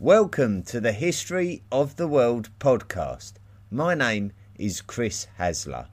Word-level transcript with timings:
Welcome 0.00 0.62
to 0.66 0.80
the 0.80 0.92
History 0.92 1.64
of 1.72 1.96
the 1.96 2.06
World 2.06 2.50
podcast. 2.60 3.32
My 3.68 3.96
name 3.96 4.30
is 4.56 4.80
Chris 4.80 5.26
Hasler. 5.40 5.88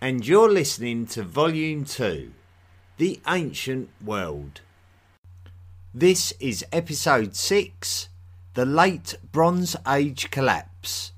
And 0.00 0.24
you're 0.24 0.48
listening 0.48 1.06
to 1.06 1.24
Volume 1.24 1.84
2 1.84 2.30
The 2.98 3.18
Ancient 3.26 3.88
World. 4.04 4.60
This 5.92 6.32
is 6.38 6.64
Episode 6.70 7.34
6 7.34 8.08
The 8.54 8.64
Late 8.64 9.16
Bronze 9.32 9.74
Age 9.88 10.30
Collapse. 10.30 11.10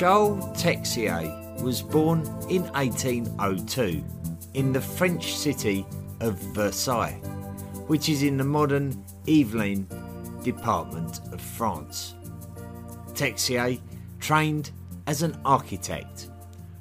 Charles 0.00 0.42
Texier 0.58 1.60
was 1.62 1.82
born 1.82 2.20
in 2.48 2.62
1802 2.72 4.02
in 4.54 4.72
the 4.72 4.80
French 4.80 5.34
city 5.34 5.84
of 6.20 6.38
Versailles, 6.54 7.20
which 7.86 8.08
is 8.08 8.22
in 8.22 8.38
the 8.38 8.44
modern 8.44 9.04
Yvelines 9.26 9.84
department 10.42 11.20
of 11.34 11.40
France. 11.42 12.14
Texier 13.12 13.78
trained 14.20 14.70
as 15.06 15.20
an 15.20 15.38
architect, 15.44 16.30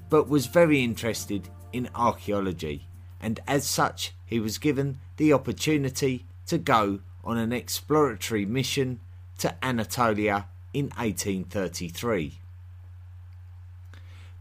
but 0.10 0.30
was 0.30 0.46
very 0.46 0.82
interested 0.82 1.50
in 1.74 1.90
archaeology, 1.96 2.88
and 3.20 3.42
as 3.50 3.68
such, 3.68 4.14
he 4.26 4.40
was 4.40 4.58
given 4.58 4.98
the 5.18 5.34
opportunity 5.34 6.26
to 6.48 6.58
go 6.58 7.02
on 7.26 7.38
an 7.38 7.52
exploratory 7.52 8.46
mission 8.46 9.02
to 9.40 9.54
Anatolia 9.62 10.48
in 10.74 10.86
1833. 10.96 12.39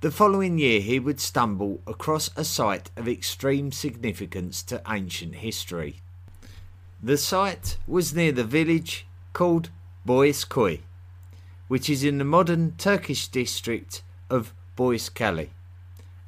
The 0.01 0.13
following 0.13 0.59
year, 0.61 0.81
he 0.81 1.01
would 1.01 1.19
stumble 1.19 1.81
across 1.85 2.31
a 2.37 2.45
site 2.45 2.89
of 2.97 3.09
extreme 3.09 3.73
significance 3.73 4.63
to 4.63 4.81
ancient 4.89 5.35
history. 5.35 5.97
The 7.03 7.17
site 7.17 7.79
was 7.85 8.15
near 8.15 8.31
the 8.31 8.45
village 8.45 9.09
called 9.33 9.71
Boğazköy, 10.07 10.83
which 11.67 11.91
is 11.91 12.05
in 12.05 12.19
the 12.19 12.25
modern 12.25 12.77
Turkish 12.79 13.27
district 13.27 14.03
of 14.31 14.55
Boğazkale, 14.77 15.49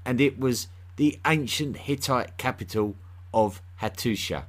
and 0.04 0.20
it 0.20 0.36
was 0.36 0.66
the 0.96 1.20
ancient 1.24 1.76
Hittite 1.76 2.36
capital 2.38 2.96
of 3.32 3.62
Hattusha. 3.80 4.46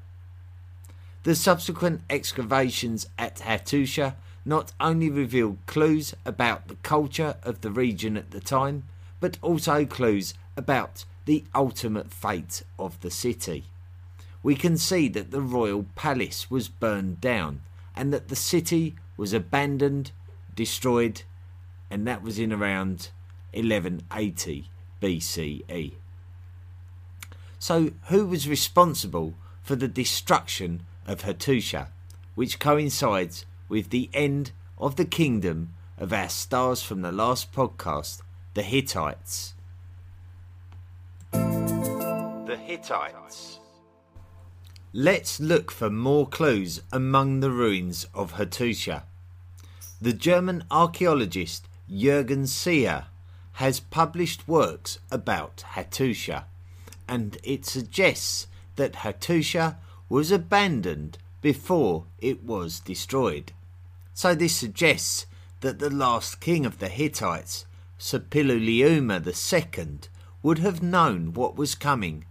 The 1.22 1.36
subsequent 1.36 2.02
excavations 2.10 3.08
at 3.20 3.36
Hattusha 3.36 4.16
not 4.46 4.72
only 4.80 5.12
revealed 5.12 5.60
clues 5.68 6.16
about 6.26 6.70
the 6.70 6.76
culture 6.82 7.36
of 7.44 7.62
the 7.62 7.70
region 7.70 8.18
at 8.18 8.32
the 8.32 8.40
time, 8.40 8.86
but 9.22 9.38
also 9.42 9.86
clues 9.86 10.34
about 10.58 11.06
the 11.24 11.46
ultimate 11.56 12.12
fate 12.12 12.64
of 12.78 13.00
the 13.00 13.12
city. 13.12 13.64
We 14.44 14.56
can 14.56 14.78
see 14.78 15.08
that 15.10 15.32
the 15.32 15.42
royal 15.42 15.86
palace 15.96 16.52
was 16.52 16.68
burned 16.68 17.22
down 17.22 17.62
and 17.96 18.12
that 18.12 18.28
the 18.28 18.36
city 18.36 18.96
was 19.16 19.32
abandoned, 19.32 20.12
destroyed, 20.54 21.22
and 21.90 22.08
that 22.08 22.24
was 22.24 22.40
in 22.40 22.52
around 22.52 23.10
1180 23.54 24.70
BCE. 25.02 25.94
So, 27.60 27.92
who 28.08 28.26
was 28.26 28.50
responsible 28.50 29.36
for 29.62 29.76
the 29.76 29.88
destruction 29.88 30.82
of 31.06 31.22
Hattusha, 31.22 31.88
which 32.34 32.60
coincides 32.60 33.46
with 33.70 33.92
the 33.92 34.10
end 34.14 34.52
of 34.80 34.96
the 34.96 35.06
kingdom 35.06 35.70
of 36.00 36.12
our 36.12 36.30
stars 36.30 36.82
from 36.82 37.04
the 37.04 37.12
last 37.12 37.54
podcast 37.54 38.22
the 38.54 38.64
Hittites. 38.64 39.54
The 41.32 42.60
Hittites. 42.62 43.60
Let's 44.92 45.40
look 45.40 45.72
for 45.72 45.90
more 45.90 46.28
clues 46.28 46.82
among 46.92 47.40
the 47.40 47.52
ruins 47.52 48.08
of 48.14 48.34
Hattusha. 48.34 49.04
The 50.02 50.12
German 50.12 50.66
archaeologist 50.70 51.70
Jürgen 51.90 52.46
Seeher 52.46 53.06
has 53.54 53.80
published 53.80 54.50
works 54.50 55.00
about 55.10 55.64
Hattusha, 55.76 56.44
and 57.08 57.38
it 57.44 57.66
suggests 57.66 58.48
that 58.76 58.96
Hattusha 58.96 59.78
was 60.10 60.30
abandoned 60.30 61.18
before 61.42 62.04
it 62.20 62.44
was 62.44 62.82
destroyed. 62.82 63.54
So 64.14 64.36
this 64.36 64.56
suggests 64.56 65.26
that 65.62 65.80
the 65.80 65.90
last 65.90 66.42
king 66.42 66.66
of 66.66 66.80
the 66.80 66.90
Hittites 66.90 67.66
Suppiluliuma 68.02 69.22
II 69.28 70.00
would 70.42 70.58
have 70.58 70.82
known 70.82 71.34
what 71.34 71.56
was 71.56 71.76
coming 71.76 72.26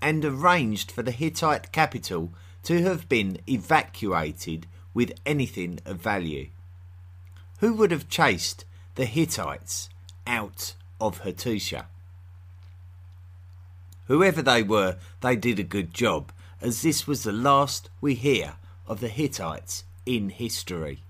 and 0.00 0.24
arranged 0.24 0.90
for 0.90 1.04
the 1.04 1.12
Hittite 1.12 1.70
capital 1.70 2.32
to 2.64 2.82
have 2.82 3.08
been 3.08 3.38
evacuated 3.48 4.66
with 4.92 5.12
anything 5.24 5.78
of 5.84 5.98
value. 5.98 6.48
Who 7.60 7.72
would 7.74 7.92
have 7.92 8.08
chased 8.08 8.64
the 8.96 9.04
Hittites 9.04 9.88
out 10.26 10.74
of 11.00 11.20
Hattusha? 11.20 11.86
Whoever 14.08 14.42
they 14.42 14.64
were, 14.64 14.96
they 15.20 15.36
did 15.36 15.60
a 15.60 15.62
good 15.62 15.94
job, 15.94 16.32
as 16.60 16.82
this 16.82 17.06
was 17.06 17.22
the 17.22 17.32
last 17.32 17.90
we 18.00 18.16
hear 18.16 18.54
of 18.88 18.98
the 18.98 19.08
Hittites 19.08 19.84
in 20.04 20.30
history. 20.30 21.04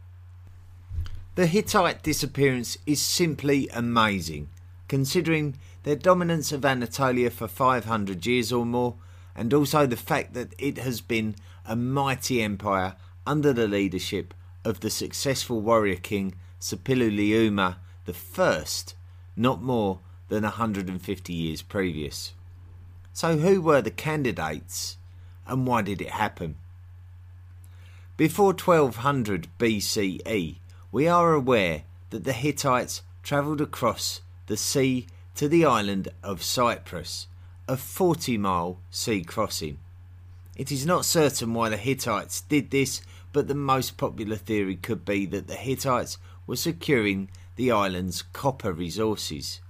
The 1.34 1.47
Hittite 1.47 2.03
disappearance 2.03 2.76
is 2.84 3.00
simply 3.00 3.66
amazing, 3.70 4.50
considering 4.87 5.56
their 5.82 5.97
dominance 5.97 6.53
of 6.53 6.62
Anatolia 6.62 7.31
for 7.31 7.48
500 7.48 8.26
years 8.26 8.53
or 8.53 8.66
more, 8.66 8.97
and 9.34 9.54
also 9.54 9.87
the 9.87 9.97
fact 9.97 10.34
that 10.34 10.53
it 10.59 10.76
has 10.76 11.00
been 11.00 11.37
a 11.65 11.75
mighty 11.75 12.43
empire 12.43 12.97
under 13.26 13.54
the 13.54 13.66
leadership 13.66 14.34
of 14.62 14.81
the 14.81 14.91
successful 14.91 15.62
warrior 15.62 15.97
king 15.97 16.34
Suppiluliuma 16.60 17.76
I, 18.38 18.64
not 19.34 19.62
more 19.62 20.00
than 20.28 20.43
150 20.43 21.32
years 21.32 21.62
previous. 21.62 22.34
So, 23.14 23.38
who 23.38 23.62
were 23.62 23.81
the 23.81 23.91
candidates 23.91 24.99
and 25.47 25.66
why 25.66 25.81
did 25.81 26.03
it 26.03 26.10
happen? 26.10 26.56
Before 28.19 28.53
1200 28.53 29.49
BCE, 29.59 30.56
we 30.92 31.08
are 31.08 31.32
aware 31.32 31.84
that 32.10 32.25
the 32.25 32.34
Hittites 32.34 33.00
travelled 33.22 33.62
across 33.62 34.20
the 34.47 34.58
sea 34.58 35.06
to 35.34 35.48
the 35.48 35.64
island 35.64 36.10
of 36.22 36.42
Cyprus, 36.42 37.26
a 37.66 37.78
40 37.78 38.36
mile 38.36 38.78
sea 38.91 39.22
crossing. 39.22 39.78
It 40.54 40.70
is 40.70 40.84
not 40.84 41.06
certain 41.06 41.54
why 41.54 41.70
the 41.70 41.78
Hittites 41.78 42.42
did 42.42 42.70
this, 42.70 43.00
but 43.32 43.48
the 43.48 43.54
most 43.54 43.97
popular 43.97 44.36
theory 44.36 44.76
could 44.76 45.06
be 45.06 45.25
that 45.26 45.47
the 45.47 45.54
Hittites 45.54 46.19
were 46.47 46.56
securing 46.56 47.31
the 47.56 47.70
island's 47.70 48.20
copper 48.20 48.75
resources. 48.75 49.62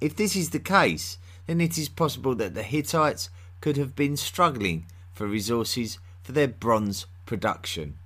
If 0.00 0.16
this 0.16 0.34
is 0.34 0.50
the 0.50 0.58
case, 0.58 1.18
then 1.46 1.60
it 1.60 1.78
is 1.78 1.88
possible 1.88 2.34
that 2.34 2.54
the 2.54 2.64
Hittites 2.64 3.30
could 3.60 3.76
have 3.76 3.94
been 3.94 4.16
struggling 4.16 4.86
for 5.14 5.28
resources 5.28 6.00
for 6.24 6.32
their 6.32 6.48
bronze 6.48 7.06
production 7.26 7.96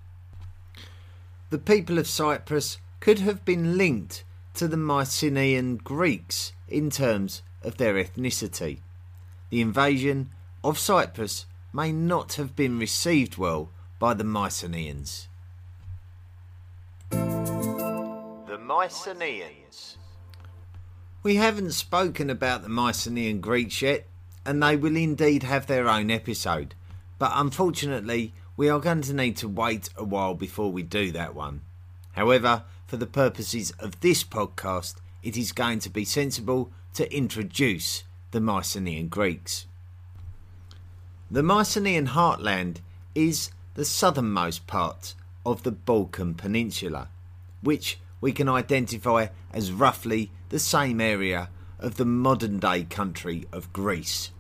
the 1.51 1.59
people 1.59 1.99
of 1.99 2.09
Cyprus 2.09 2.79
could 3.01 3.21
have 3.21 3.45
been 3.45 3.77
linked 3.79 4.25
to 4.55 4.67
the 4.67 4.77
Mycenaean 4.77 5.77
Greeks 5.77 6.53
in 6.69 6.91
terms 6.91 7.43
of 7.62 7.77
their 7.77 7.95
ethnicity. 7.95 8.79
The 9.51 9.61
invasion 9.61 10.31
of 10.65 10.78
Cyprus 10.78 11.47
may 11.72 11.93
not 11.93 12.34
have 12.34 12.57
been 12.57 12.78
received 12.78 13.37
well 13.37 13.71
by 13.98 14.15
the 14.15 14.25
Mycenaeans. 14.25 15.28
The 17.10 18.59
Mycenaeans. 18.60 19.98
We 21.22 21.37
haven't 21.37 21.72
spoken 21.72 22.31
about 22.31 22.63
the 22.63 22.69
Mycenaean 22.69 23.41
Greeks 23.41 23.83
yet, 23.83 24.07
and 24.45 24.63
they 24.63 24.77
will 24.77 24.97
indeed 24.97 25.43
have 25.43 25.66
their 25.66 25.89
own 25.89 26.10
episode, 26.10 26.75
but 27.19 27.33
unfortunately, 27.34 28.33
we 28.57 28.69
are 28.69 28.81
going 28.81 29.03
to 29.03 29.15
need 29.15 29.37
to 29.37 29.49
wait 29.49 29.91
a 29.97 30.05
while 30.05 30.35
before 30.35 30.73
we 30.73 30.83
do 30.83 31.13
that 31.13 31.35
one. 31.35 31.61
However, 32.13 32.65
for 32.87 32.97
the 32.97 33.07
purposes 33.07 33.73
of 33.79 34.01
this 34.01 34.25
podcast, 34.25 34.97
it 35.23 35.37
is 35.37 35.53
going 35.53 35.81
to 35.81 35.91
be 35.91 36.05
sensible 36.05 36.71
to 36.95 37.15
introduce 37.15 38.05
the 38.31 38.41
Mycenaean 38.41 39.09
Greeks. 39.09 39.67
The 41.31 41.43
Mycenaean 41.43 42.09
heartland 42.09 42.79
is 43.15 43.51
the 43.75 43.85
southernmost 43.85 44.67
part 44.67 45.15
of 45.45 45.63
the 45.63 45.73
Balkan 45.73 46.35
Peninsula, 46.35 47.09
which 47.61 47.99
we 48.21 48.33
can 48.33 48.49
identify 48.49 49.27
as 49.53 49.73
roughly 49.73 50.31
the 50.49 50.59
same 50.59 51.01
area 51.01 51.51
of 51.79 51.97
the 51.97 52.05
modern 52.05 52.59
day 52.59 52.85
country 52.85 53.47
of 53.53 53.73
Greece. 53.73 54.31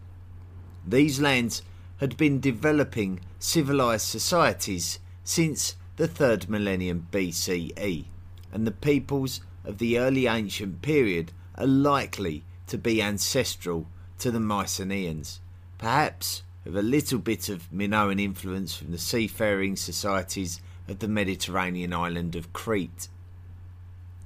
These 0.86 1.20
lands 1.20 1.62
had 1.98 2.16
been 2.16 2.40
developing 2.40 3.20
civilized 3.38 4.06
societies 4.06 4.98
since 5.24 5.76
the 5.96 6.08
third 6.08 6.48
millennium 6.48 7.08
BCE, 7.10 8.04
and 8.52 8.66
the 8.66 8.70
peoples 8.70 9.40
of 9.64 9.78
the 9.78 9.98
early 9.98 10.26
ancient 10.26 10.82
period 10.82 11.32
are 11.56 11.66
likely 11.66 12.44
to 12.66 12.78
be 12.78 13.02
ancestral 13.02 13.86
to 14.18 14.30
the 14.30 14.40
Mycenaeans, 14.40 15.40
perhaps 15.78 16.42
with 16.64 16.76
a 16.76 16.82
little 16.82 17.18
bit 17.18 17.48
of 17.48 17.72
Minoan 17.72 18.18
influence 18.18 18.76
from 18.76 18.90
the 18.90 18.98
seafaring 18.98 19.76
societies 19.76 20.60
of 20.88 20.98
the 20.98 21.08
Mediterranean 21.08 21.92
island 21.92 22.34
of 22.34 22.52
Crete. 22.52 23.08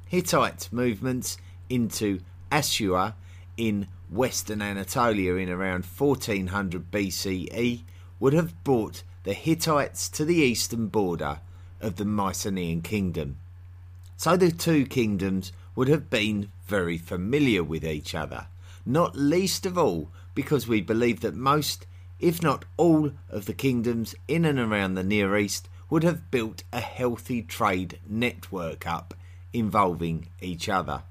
Hittite 0.07 0.69
movements 0.73 1.37
into 1.69 2.21
Assuwa 2.51 3.15
in 3.57 3.89
western 4.09 4.61
Anatolia 4.61 5.35
in 5.35 5.49
around 5.49 5.85
1400 5.85 6.91
BCE 6.91 7.83
would 8.21 8.35
have 8.35 8.63
brought 8.63 9.03
the 9.25 9.33
Hittites 9.33 10.09
to 10.11 10.25
the 10.25 10.37
eastern 10.37 10.87
border 10.87 11.41
of 11.81 11.97
the 11.97 12.05
Mycenaean 12.05 12.83
kingdom. 12.83 13.39
So 14.17 14.37
the 14.37 14.53
two 14.53 14.87
kingdoms 14.87 15.53
would 15.75 15.89
have 15.89 16.11
been 16.11 16.51
very 16.67 16.99
familiar 16.99 17.65
with 17.65 17.85
each 17.85 18.15
other, 18.15 18.47
not 18.85 19.17
least 19.17 19.65
of 19.67 19.79
all 19.79 20.11
because 20.35 20.69
we 20.69 20.81
believe 20.81 21.21
that 21.21 21.35
most, 21.35 21.87
if 22.19 22.43
not 22.43 22.65
all, 22.77 23.13
of 23.29 23.47
the 23.47 23.55
kingdoms 23.55 24.15
in 24.29 24.45
and 24.45 24.59
around 24.59 24.95
the 24.95 25.03
Near 25.03 25.37
East 25.37 25.69
would 25.89 26.03
have 26.03 26.31
built 26.31 26.63
a 26.73 26.81
healthy 26.81 27.43
trade 27.43 27.99
network 28.07 28.87
up 28.87 29.15
involving 29.53 30.29
each 30.41 30.69
other. 30.69 31.03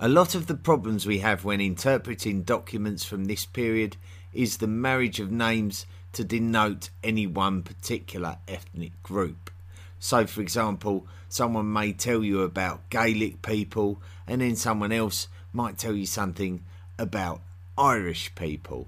A 0.00 0.08
lot 0.08 0.34
of 0.34 0.46
the 0.46 0.54
problems 0.54 1.06
we 1.06 1.18
have 1.18 1.44
when 1.44 1.60
interpreting 1.60 2.42
documents 2.42 3.04
from 3.04 3.24
this 3.24 3.44
period 3.44 3.96
is 4.38 4.58
the 4.58 4.68
marriage 4.68 5.18
of 5.18 5.32
names 5.32 5.84
to 6.12 6.22
denote 6.22 6.90
any 7.02 7.26
one 7.26 7.60
particular 7.60 8.38
ethnic 8.46 8.92
group. 9.02 9.50
So, 9.98 10.28
for 10.28 10.40
example, 10.40 11.08
someone 11.28 11.72
may 11.72 11.92
tell 11.92 12.22
you 12.22 12.42
about 12.42 12.88
Gaelic 12.88 13.42
people, 13.42 14.00
and 14.28 14.40
then 14.40 14.54
someone 14.54 14.92
else 14.92 15.26
might 15.52 15.76
tell 15.76 15.92
you 15.92 16.06
something 16.06 16.62
about 17.00 17.40
Irish 17.76 18.32
people. 18.36 18.86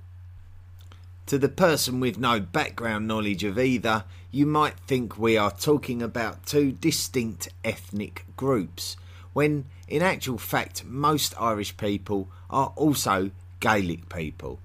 To 1.27 1.37
the 1.37 1.49
person 1.49 1.99
with 1.99 2.17
no 2.17 2.39
background 2.39 3.09
knowledge 3.09 3.43
of 3.43 3.59
either, 3.59 4.05
you 4.31 4.47
might 4.47 4.79
think 4.79 5.19
we 5.19 5.37
are 5.37 5.51
talking 5.51 6.01
about 6.01 6.47
two 6.47 6.71
distinct 6.71 7.49
ethnic 7.65 8.25
groups, 8.37 8.97
when 9.33 9.65
in 9.89 10.01
actual 10.01 10.39
fact, 10.39 10.85
most 10.85 11.35
Irish 11.41 11.77
people 11.77 12.29
are 12.49 12.73
also 12.77 13.33
Gaelic 13.59 14.09
people. 14.09 14.61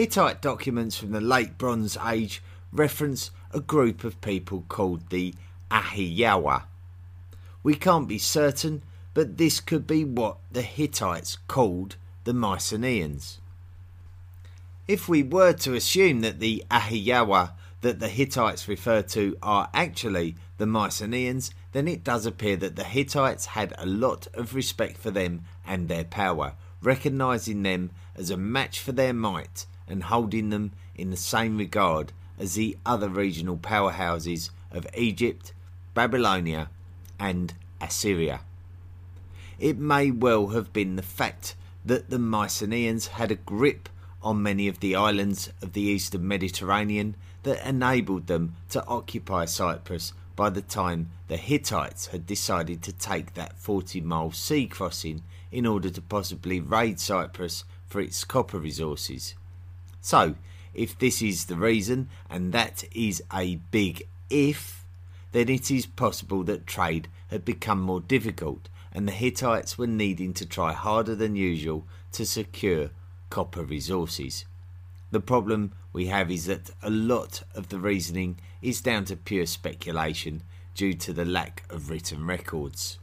Hittite 0.00 0.40
documents 0.40 0.96
from 0.96 1.10
the 1.10 1.20
late 1.20 1.58
Bronze 1.58 1.94
Age 1.98 2.42
reference 2.72 3.30
a 3.52 3.60
group 3.60 4.02
of 4.02 4.18
people 4.22 4.64
called 4.66 5.10
the 5.10 5.34
Ahiyawa. 5.70 6.62
We 7.62 7.74
can't 7.74 8.08
be 8.08 8.16
certain, 8.16 8.82
but 9.12 9.36
this 9.36 9.60
could 9.60 9.86
be 9.86 10.06
what 10.06 10.38
the 10.50 10.62
Hittites 10.62 11.36
called 11.48 11.96
the 12.24 12.32
Mycenaeans. 12.32 13.40
If 14.88 15.06
we 15.06 15.22
were 15.22 15.52
to 15.52 15.74
assume 15.74 16.22
that 16.22 16.40
the 16.40 16.64
Ahiyawa 16.70 17.52
that 17.82 18.00
the 18.00 18.08
Hittites 18.08 18.68
refer 18.68 19.02
to 19.02 19.36
are 19.42 19.68
actually 19.74 20.34
the 20.56 20.64
Mycenaeans, 20.64 21.50
then 21.72 21.86
it 21.86 22.02
does 22.02 22.24
appear 22.24 22.56
that 22.56 22.74
the 22.74 22.84
Hittites 22.84 23.44
had 23.44 23.74
a 23.76 23.84
lot 23.84 24.28
of 24.32 24.54
respect 24.54 24.96
for 24.96 25.10
them 25.10 25.42
and 25.66 25.88
their 25.88 26.04
power, 26.04 26.54
recognizing 26.80 27.62
them 27.64 27.90
as 28.16 28.30
a 28.30 28.38
match 28.38 28.80
for 28.80 28.92
their 28.92 29.12
might 29.12 29.66
and 29.90 30.04
holding 30.04 30.50
them 30.50 30.72
in 30.94 31.10
the 31.10 31.16
same 31.16 31.58
regard 31.58 32.12
as 32.38 32.54
the 32.54 32.76
other 32.86 33.08
regional 33.08 33.56
powerhouses 33.56 34.50
of 34.70 34.86
Egypt, 34.96 35.52
Babylonia, 35.94 36.70
and 37.18 37.52
Assyria. 37.80 38.40
It 39.58 39.78
may 39.78 40.10
well 40.10 40.48
have 40.48 40.72
been 40.72 40.96
the 40.96 41.02
fact 41.02 41.54
that 41.84 42.08
the 42.08 42.18
Mycenaeans 42.18 43.08
had 43.08 43.30
a 43.30 43.34
grip 43.34 43.88
on 44.22 44.42
many 44.42 44.68
of 44.68 44.80
the 44.80 44.94
islands 44.94 45.50
of 45.62 45.72
the 45.72 45.82
eastern 45.82 46.26
Mediterranean 46.26 47.16
that 47.42 47.66
enabled 47.66 48.26
them 48.26 48.54
to 48.70 48.84
occupy 48.86 49.44
Cyprus 49.44 50.12
by 50.36 50.50
the 50.50 50.62
time 50.62 51.10
the 51.28 51.36
Hittites 51.36 52.06
had 52.08 52.26
decided 52.26 52.82
to 52.82 52.92
take 52.92 53.34
that 53.34 53.58
40 53.58 54.00
mile 54.00 54.32
sea 54.32 54.66
crossing 54.66 55.22
in 55.52 55.66
order 55.66 55.90
to 55.90 56.00
possibly 56.00 56.60
raid 56.60 57.00
Cyprus 57.00 57.64
for 57.86 58.00
its 58.00 58.24
copper 58.24 58.58
resources. 58.58 59.34
So, 60.00 60.34
if 60.74 60.98
this 60.98 61.20
is 61.20 61.46
the 61.46 61.56
reason, 61.56 62.08
and 62.28 62.52
that 62.52 62.84
is 62.94 63.22
a 63.32 63.56
big 63.70 64.06
if, 64.28 64.84
then 65.32 65.48
it 65.48 65.70
is 65.70 65.86
possible 65.86 66.42
that 66.44 66.66
trade 66.66 67.08
had 67.28 67.44
become 67.44 67.80
more 67.80 68.00
difficult 68.00 68.68
and 68.92 69.06
the 69.06 69.12
Hittites 69.12 69.78
were 69.78 69.86
needing 69.86 70.34
to 70.34 70.46
try 70.46 70.72
harder 70.72 71.14
than 71.14 71.36
usual 71.36 71.86
to 72.12 72.26
secure 72.26 72.90
copper 73.28 73.62
resources. 73.62 74.44
The 75.10 75.20
problem 75.20 75.72
we 75.92 76.06
have 76.06 76.30
is 76.30 76.46
that 76.46 76.70
a 76.82 76.90
lot 76.90 77.42
of 77.54 77.68
the 77.68 77.78
reasoning 77.78 78.38
is 78.62 78.80
down 78.80 79.04
to 79.06 79.16
pure 79.16 79.46
speculation 79.46 80.42
due 80.74 80.94
to 80.94 81.12
the 81.12 81.24
lack 81.24 81.64
of 81.70 81.90
written 81.90 82.26
records. 82.26 82.98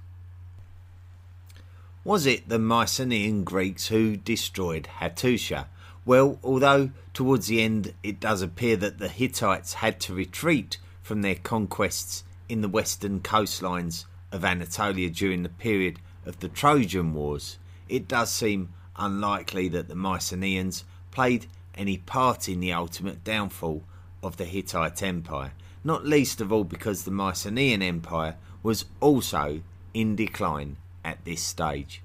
Was 2.03 2.25
it 2.25 2.47
the 2.47 2.59
Mycenaean 2.59 3.43
Greeks 3.43 3.87
who 3.87 4.15
destroyed 4.15 4.87
Hattusha? 4.99 5.65
Well, 6.07 6.39
although 6.41 6.91
towards 7.13 7.47
the 7.47 7.61
end 7.61 7.93
it 8.01 8.21
does 8.21 8.41
appear 8.41 8.77
that 8.77 8.97
the 8.97 9.09
Hittites 9.09 9.73
had 9.73 9.99
to 9.99 10.13
retreat 10.13 10.77
from 11.01 11.21
their 11.21 11.35
conquests 11.35 12.23
in 12.47 12.61
the 12.61 12.69
western 12.69 13.19
coastlines 13.19 14.05
of 14.31 14.45
Anatolia 14.45 15.09
during 15.09 15.43
the 15.43 15.49
period 15.49 15.99
of 16.25 16.39
the 16.39 16.47
Trojan 16.47 17.13
Wars, 17.13 17.57
it 17.89 18.07
does 18.07 18.31
seem 18.31 18.69
unlikely 18.95 19.67
that 19.67 19.89
the 19.89 19.95
Mycenaeans 19.95 20.85
played 21.11 21.47
any 21.75 21.97
part 21.97 22.47
in 22.47 22.61
the 22.61 22.71
ultimate 22.71 23.25
downfall 23.25 23.83
of 24.23 24.37
the 24.37 24.45
Hittite 24.45 25.03
Empire, 25.03 25.51
not 25.83 26.05
least 26.05 26.39
of 26.39 26.53
all 26.53 26.63
because 26.63 27.03
the 27.03 27.11
Mycenaean 27.11 27.81
Empire 27.81 28.37
was 28.63 28.85
also 29.01 29.59
in 29.93 30.15
decline 30.15 30.77
at 31.03 31.25
this 31.25 31.43
stage. 31.43 32.01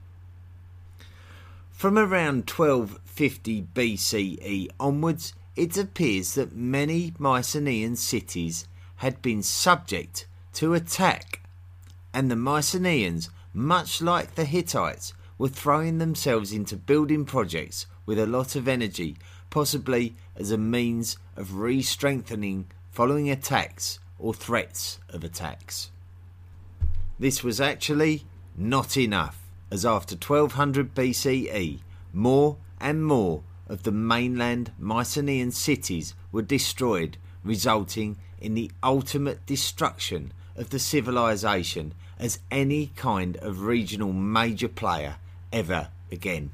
From 1.82 1.98
around 1.98 2.48
1250 2.48 3.66
BCE 3.74 4.68
onwards, 4.78 5.34
it 5.56 5.76
appears 5.76 6.34
that 6.34 6.54
many 6.54 7.12
Mycenaean 7.18 7.96
cities 7.96 8.68
had 8.98 9.20
been 9.20 9.42
subject 9.42 10.28
to 10.52 10.74
attack, 10.74 11.42
and 12.14 12.30
the 12.30 12.36
Mycenaeans, 12.36 13.30
much 13.52 14.00
like 14.00 14.36
the 14.36 14.44
Hittites, 14.44 15.12
were 15.38 15.48
throwing 15.48 15.98
themselves 15.98 16.52
into 16.52 16.76
building 16.76 17.24
projects 17.24 17.86
with 18.06 18.20
a 18.20 18.26
lot 18.26 18.54
of 18.54 18.68
energy, 18.68 19.16
possibly 19.50 20.14
as 20.36 20.52
a 20.52 20.56
means 20.56 21.18
of 21.34 21.56
re 21.56 21.82
strengthening 21.82 22.66
following 22.92 23.28
attacks 23.28 23.98
or 24.20 24.32
threats 24.32 25.00
of 25.08 25.24
attacks. 25.24 25.90
This 27.18 27.42
was 27.42 27.60
actually 27.60 28.22
not 28.56 28.96
enough, 28.96 29.41
as 29.72 29.86
after 29.86 30.14
1200 30.14 30.94
BCE, 30.94 31.78
more 32.12 32.58
and 32.78 33.06
more 33.06 33.42
of 33.66 33.84
the 33.84 33.90
mainland 33.90 34.70
Mycenaean 34.78 35.50
cities 35.50 36.12
were 36.30 36.42
destroyed, 36.42 37.16
resulting 37.42 38.18
in 38.38 38.52
the 38.52 38.70
ultimate 38.82 39.46
destruction 39.46 40.30
of 40.56 40.68
the 40.68 40.78
civilization 40.78 41.94
as 42.18 42.38
any 42.50 42.88
kind 42.96 43.38
of 43.38 43.62
regional 43.62 44.12
major 44.12 44.68
player 44.68 45.16
ever 45.50 45.88
again. 46.10 46.50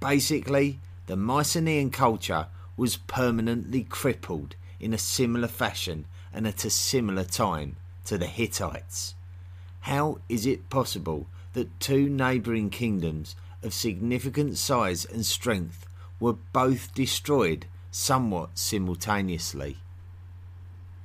Basically, 0.00 0.78
the 1.08 1.16
Mycenaean 1.16 1.90
culture 1.90 2.46
was 2.78 2.96
permanently 2.96 3.84
crippled 3.84 4.56
in 4.80 4.94
a 4.94 4.98
similar 4.98 5.48
fashion 5.48 6.06
and 6.32 6.46
at 6.46 6.64
a 6.64 6.70
similar 6.70 7.24
time 7.24 7.76
to 8.06 8.16
the 8.16 8.26
Hittites. 8.26 9.14
How 9.80 10.20
is 10.30 10.46
it 10.46 10.70
possible 10.70 11.26
that 11.52 11.80
two 11.80 12.08
neighbouring 12.08 12.70
kingdoms 12.70 13.36
of 13.62 13.74
significant 13.74 14.56
size 14.58 15.04
and 15.04 15.24
strength 15.26 15.86
were 16.18 16.36
both 16.52 16.94
destroyed 16.94 17.66
somewhat 17.90 18.58
simultaneously? 18.58 19.76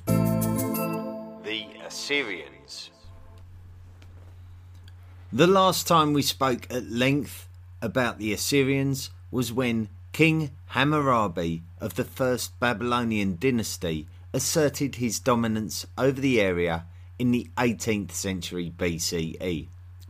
The 0.05 1.67
Assyrians 1.85 2.91
the 5.31 5.45
last 5.45 5.87
time 5.87 6.13
we 6.13 6.21
spoke 6.21 6.65
at 6.71 6.89
length 6.89 7.49
about 7.81 8.17
the 8.17 8.31
Assyrians 8.31 9.09
was 9.29 9.51
when 9.51 9.89
King 10.13 10.51
Hammurabi 10.67 11.63
of 11.81 11.95
the 11.95 12.05
first 12.05 12.57
Babylonian 12.61 13.35
dynasty 13.37 14.07
asserted 14.31 14.95
his 14.95 15.19
dominance 15.19 15.85
over 15.97 16.21
the 16.21 16.39
area 16.39 16.85
in 17.19 17.31
the 17.31 17.49
18th 17.57 18.11
century 18.11 18.71
BCE. 18.77 19.67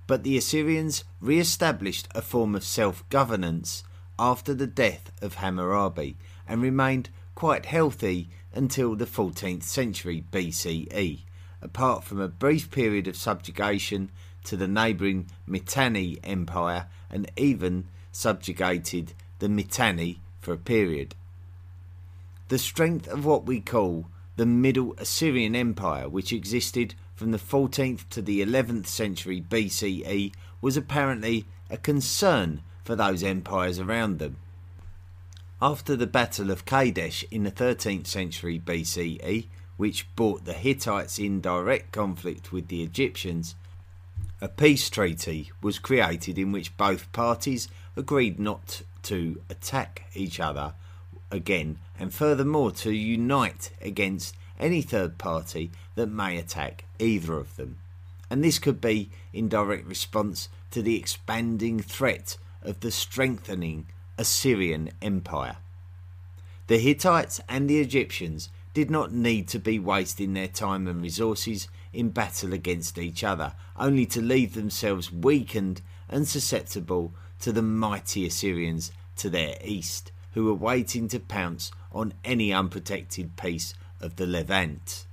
But 0.08 0.24
the 0.24 0.38
Assyrians 0.38 1.04
re 1.20 1.38
established 1.38 2.08
a 2.16 2.22
form 2.22 2.56
of 2.56 2.64
self 2.64 3.08
governance 3.10 3.84
after 4.18 4.54
the 4.54 4.66
death 4.66 5.12
of 5.22 5.36
Hammurabi 5.36 6.16
and 6.48 6.62
remained 6.62 7.10
quite 7.36 7.66
healthy 7.66 8.30
until 8.54 8.96
the 8.96 9.06
14th 9.06 9.64
century 9.64 10.24
BCE, 10.32 11.20
apart 11.62 12.04
from 12.06 12.20
a 12.20 12.30
brief 12.30 12.72
period 12.72 13.08
of 13.08 13.18
subjugation 13.18 14.10
to 14.46 14.56
the 14.56 14.68
neighbouring 14.68 15.30
Mitanni 15.46 16.20
Empire 16.24 16.88
and 17.10 17.30
even 17.36 17.86
subjugated 18.12 19.14
the 19.40 19.50
Mitanni 19.50 20.22
for 20.40 20.54
a 20.54 20.58
period. 20.58 21.16
The 22.48 22.58
strength 22.58 23.08
of 23.10 23.26
what 23.26 23.46
we 23.46 23.60
call 23.60 24.08
the 24.38 24.46
Middle 24.46 24.96
Assyrian 24.98 25.56
Empire, 25.56 26.08
which 26.08 26.32
existed 26.32 26.96
from 27.18 27.32
the 27.32 27.40
14th 27.40 28.08
to 28.10 28.22
the 28.22 28.46
11th 28.46 28.86
century 28.86 29.42
BCE, 29.42 30.32
was 30.62 30.78
apparently 30.78 31.46
a 31.70 31.76
concern 31.76 32.62
for 32.84 32.96
those 32.96 33.24
empires 33.24 33.80
around 33.80 34.20
them. 34.20 34.38
After 35.60 35.96
the 35.96 36.06
Battle 36.06 36.52
of 36.52 36.66
Kadesh 36.66 37.26
in 37.32 37.44
the 37.44 37.52
13th 37.52 38.06
century 38.06 38.62
BCE, 38.64 39.48
which 39.78 40.08
brought 40.16 40.46
the 40.46 40.54
Hittites 40.54 41.18
in 41.18 41.42
direct 41.42 41.92
conflict 41.92 42.52
with 42.52 42.68
the 42.68 42.84
Egyptians, 42.84 43.56
a 44.40 44.48
peace 44.48 44.88
treaty 44.88 45.52
was 45.60 45.80
created 45.80 46.38
in 46.38 46.52
which 46.52 46.78
both 46.78 47.12
parties 47.12 47.68
agreed 47.96 48.40
not 48.40 48.84
to 49.02 49.42
attack 49.50 50.04
each 50.14 50.40
other 50.40 50.76
again 51.32 51.80
and 52.00 52.14
furthermore 52.14 52.72
to 52.72 52.92
unite 52.92 53.72
against 53.82 54.36
any 54.60 54.82
third 54.82 55.18
party 55.18 55.72
that 55.96 56.08
may 56.08 56.38
attack 56.38 56.86
either 57.00 57.38
of 57.38 57.56
them. 57.56 57.78
And 58.30 58.44
this 58.44 58.60
could 58.60 58.82
be 58.82 59.10
in 59.34 59.48
direct 59.48 59.88
response 59.88 60.50
to 60.72 60.82
the 60.82 60.98
expanding 60.98 61.80
threat 61.80 62.38
of 62.62 62.82
the 62.82 62.92
strengthening 62.92 63.88
Assyrian 64.18 64.90
Empire. 65.02 65.58
The 66.68 66.80
Hittites 66.80 67.40
and 67.48 67.70
the 67.70 67.80
Egyptians 67.80 68.50
did 68.74 68.92
not 68.92 69.14
need 69.14 69.48
to 69.48 69.60
be 69.60 69.80
wasting 69.80 70.34
their 70.34 70.48
time 70.48 70.88
and 70.88 71.02
resources 71.02 71.68
in 71.94 72.10
battle 72.10 72.54
against 72.54 72.98
each 72.98 73.24
other, 73.24 73.54
only 73.78 74.06
to 74.06 74.22
leave 74.22 74.54
themselves 74.54 75.12
weakened 75.12 75.82
and 76.10 76.28
susceptible 76.28 77.14
to 77.40 77.52
the 77.52 77.62
mighty 77.62 78.26
Assyrians 78.28 78.92
to 79.16 79.30
their 79.30 79.56
east, 79.64 80.12
who 80.34 80.46
were 80.46 80.54
waiting 80.54 81.08
to 81.08 81.20
pounce 81.20 81.72
on 81.92 82.14
any 82.24 82.54
unprotected 82.54 83.36
piece 83.38 83.74
of 84.00 84.16
the 84.16 84.27
Levant. 84.27 85.06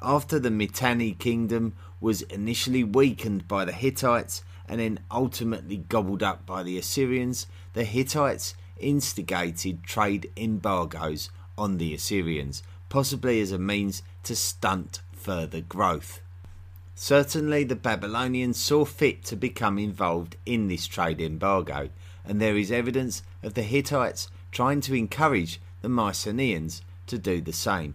After 0.00 0.38
the 0.38 0.50
Mitanni 0.50 1.12
kingdom 1.12 1.74
was 2.00 2.22
initially 2.22 2.84
weakened 2.84 3.48
by 3.48 3.64
the 3.64 3.72
Hittites 3.72 4.42
and 4.68 4.80
then 4.80 5.00
ultimately 5.10 5.78
gobbled 5.88 6.22
up 6.22 6.46
by 6.46 6.62
the 6.62 6.78
Assyrians, 6.78 7.46
the 7.72 7.84
Hittites 7.84 8.54
instigated 8.78 9.82
trade 9.82 10.30
embargoes 10.36 11.30
on 11.56 11.78
the 11.78 11.94
Assyrians, 11.94 12.62
possibly 12.88 13.40
as 13.40 13.50
a 13.50 13.58
means 13.58 14.02
to 14.22 14.36
stunt 14.36 15.00
further 15.12 15.60
growth. 15.60 16.20
Certainly, 16.94 17.64
the 17.64 17.76
Babylonians 17.76 18.60
saw 18.60 18.84
fit 18.84 19.24
to 19.26 19.36
become 19.36 19.78
involved 19.78 20.36
in 20.44 20.68
this 20.68 20.86
trade 20.86 21.20
embargo, 21.20 21.90
and 22.24 22.40
there 22.40 22.56
is 22.56 22.70
evidence 22.70 23.22
of 23.42 23.54
the 23.54 23.62
Hittites 23.62 24.28
trying 24.50 24.80
to 24.82 24.94
encourage 24.94 25.60
the 25.80 25.88
Mycenaeans 25.88 26.82
to 27.08 27.18
do 27.18 27.40
the 27.40 27.52
same. 27.52 27.94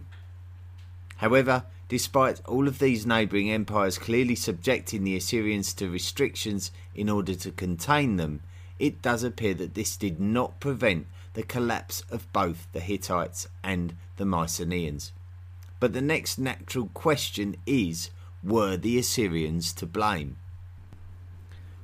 However, 1.16 1.64
despite 1.88 2.44
all 2.46 2.68
of 2.68 2.78
these 2.78 3.06
neighbouring 3.06 3.50
empires 3.50 3.98
clearly 3.98 4.34
subjecting 4.34 5.04
the 5.04 5.16
Assyrians 5.16 5.72
to 5.74 5.88
restrictions 5.88 6.70
in 6.94 7.08
order 7.08 7.34
to 7.34 7.50
contain 7.50 8.16
them, 8.16 8.40
it 8.78 9.00
does 9.00 9.22
appear 9.22 9.54
that 9.54 9.74
this 9.74 9.96
did 9.96 10.20
not 10.20 10.60
prevent 10.60 11.06
the 11.34 11.42
collapse 11.42 12.02
of 12.10 12.32
both 12.32 12.66
the 12.72 12.80
Hittites 12.80 13.48
and 13.62 13.94
the 14.16 14.24
Mycenaeans. 14.24 15.12
But 15.80 15.92
the 15.92 16.00
next 16.00 16.38
natural 16.38 16.90
question 16.94 17.56
is 17.66 18.10
were 18.42 18.76
the 18.76 18.98
Assyrians 18.98 19.72
to 19.74 19.86
blame? 19.86 20.36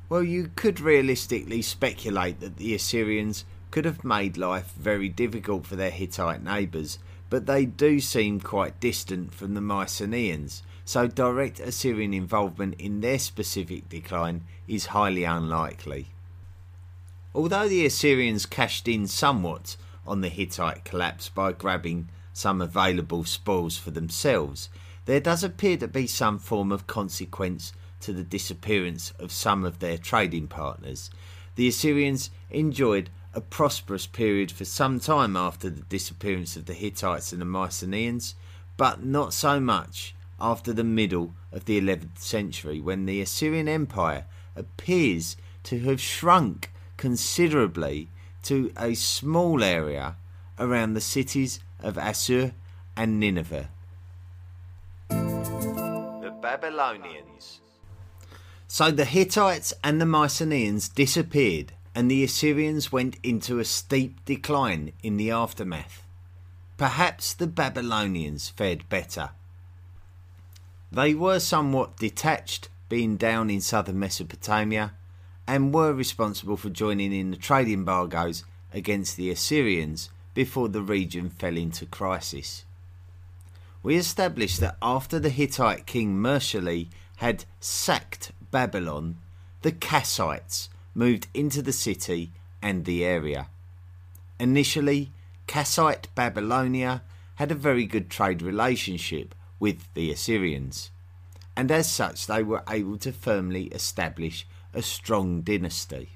Well, 0.08 0.22
you 0.22 0.50
could 0.56 0.80
realistically 0.80 1.62
speculate 1.62 2.40
that 2.40 2.56
the 2.56 2.74
Assyrians 2.74 3.44
could 3.70 3.84
have 3.84 4.04
made 4.04 4.36
life 4.36 4.72
very 4.72 5.08
difficult 5.08 5.66
for 5.66 5.76
their 5.76 5.90
Hittite 5.90 6.42
neighbours, 6.42 6.98
but 7.30 7.46
they 7.46 7.64
do 7.64 8.00
seem 8.00 8.40
quite 8.40 8.80
distant 8.80 9.32
from 9.32 9.54
the 9.54 9.60
Mycenaeans, 9.60 10.62
so 10.84 11.06
direct 11.06 11.60
Assyrian 11.60 12.12
involvement 12.12 12.74
in 12.78 13.00
their 13.00 13.20
specific 13.20 13.88
decline 13.88 14.42
is 14.66 14.86
highly 14.86 15.22
unlikely. 15.22 16.08
Although 17.32 17.68
the 17.68 17.86
Assyrians 17.86 18.44
cashed 18.44 18.88
in 18.88 19.06
somewhat 19.06 19.76
on 20.04 20.20
the 20.20 20.28
Hittite 20.28 20.84
collapse 20.84 21.28
by 21.28 21.52
grabbing 21.52 22.08
some 22.32 22.60
available 22.60 23.24
spoils 23.24 23.78
for 23.78 23.92
themselves, 23.92 24.68
there 25.04 25.20
does 25.20 25.44
appear 25.44 25.76
to 25.76 25.86
be 25.86 26.08
some 26.08 26.38
form 26.38 26.72
of 26.72 26.88
consequence 26.88 27.72
to 28.00 28.12
the 28.12 28.24
disappearance 28.24 29.12
of 29.20 29.30
some 29.30 29.64
of 29.64 29.78
their 29.78 29.98
trading 29.98 30.48
partners. 30.48 31.10
The 31.54 31.68
Assyrians 31.68 32.30
enjoyed 32.50 33.10
a 33.32 33.40
prosperous 33.40 34.06
period 34.06 34.50
for 34.50 34.64
some 34.64 34.98
time 34.98 35.36
after 35.36 35.70
the 35.70 35.82
disappearance 35.82 36.56
of 36.56 36.66
the 36.66 36.74
Hittites 36.74 37.32
and 37.32 37.40
the 37.40 37.46
Mycenaeans, 37.46 38.34
but 38.76 39.04
not 39.04 39.32
so 39.32 39.60
much 39.60 40.14
after 40.40 40.72
the 40.72 40.84
middle 40.84 41.34
of 41.52 41.66
the 41.66 41.80
11th 41.80 42.18
century 42.18 42.80
when 42.80 43.06
the 43.06 43.20
Assyrian 43.20 43.68
Empire 43.68 44.24
appears 44.56 45.36
to 45.64 45.78
have 45.80 46.00
shrunk 46.00 46.72
considerably 46.96 48.08
to 48.42 48.72
a 48.76 48.94
small 48.94 49.62
area 49.62 50.16
around 50.58 50.94
the 50.94 51.00
cities 51.00 51.60
of 51.80 51.96
Assur 51.96 52.52
and 52.96 53.20
Nineveh. 53.20 53.68
The 55.08 56.34
Babylonians. 56.42 57.60
So 58.66 58.90
the 58.90 59.04
Hittites 59.04 59.72
and 59.82 60.00
the 60.00 60.06
Mycenaeans 60.06 60.88
disappeared 60.88 61.72
and 62.00 62.10
the 62.10 62.24
Assyrians 62.24 62.90
went 62.90 63.18
into 63.22 63.58
a 63.58 63.64
steep 63.66 64.24
decline 64.24 64.90
in 65.02 65.18
the 65.18 65.30
aftermath. 65.30 66.02
Perhaps 66.78 67.34
the 67.34 67.46
Babylonians 67.46 68.48
fared 68.48 68.88
better. 68.88 69.32
They 70.90 71.12
were 71.12 71.38
somewhat 71.38 71.98
detached, 71.98 72.70
being 72.88 73.18
down 73.18 73.50
in 73.50 73.60
southern 73.60 73.98
Mesopotamia, 73.98 74.94
and 75.46 75.74
were 75.74 75.92
responsible 75.92 76.56
for 76.56 76.70
joining 76.70 77.12
in 77.12 77.32
the 77.32 77.36
trade 77.36 77.68
embargoes 77.68 78.44
against 78.72 79.18
the 79.18 79.30
Assyrians 79.30 80.08
before 80.32 80.70
the 80.70 80.80
region 80.80 81.28
fell 81.28 81.58
into 81.58 81.84
crisis. 81.84 82.64
We 83.82 83.96
established 83.96 84.60
that 84.60 84.78
after 84.80 85.18
the 85.18 85.28
Hittite 85.28 85.84
king 85.84 86.16
Mursili 86.16 86.88
had 87.16 87.44
sacked 87.60 88.32
Babylon, 88.50 89.18
the 89.60 89.72
Kassites 89.72 90.70
moved 90.94 91.28
into 91.34 91.62
the 91.62 91.72
city 91.72 92.32
and 92.62 92.84
the 92.84 93.04
area. 93.04 93.48
Initially, 94.38 95.10
Kassite 95.46 96.06
Babylonia 96.14 97.02
had 97.36 97.50
a 97.50 97.54
very 97.54 97.86
good 97.86 98.10
trade 98.10 98.42
relationship 98.42 99.34
with 99.58 99.92
the 99.94 100.10
Assyrians, 100.10 100.90
and 101.56 101.70
as 101.70 101.90
such, 101.90 102.26
they 102.26 102.42
were 102.42 102.62
able 102.68 102.96
to 102.98 103.12
firmly 103.12 103.64
establish 103.66 104.46
a 104.72 104.82
strong 104.82 105.42
dynasty. 105.42 106.10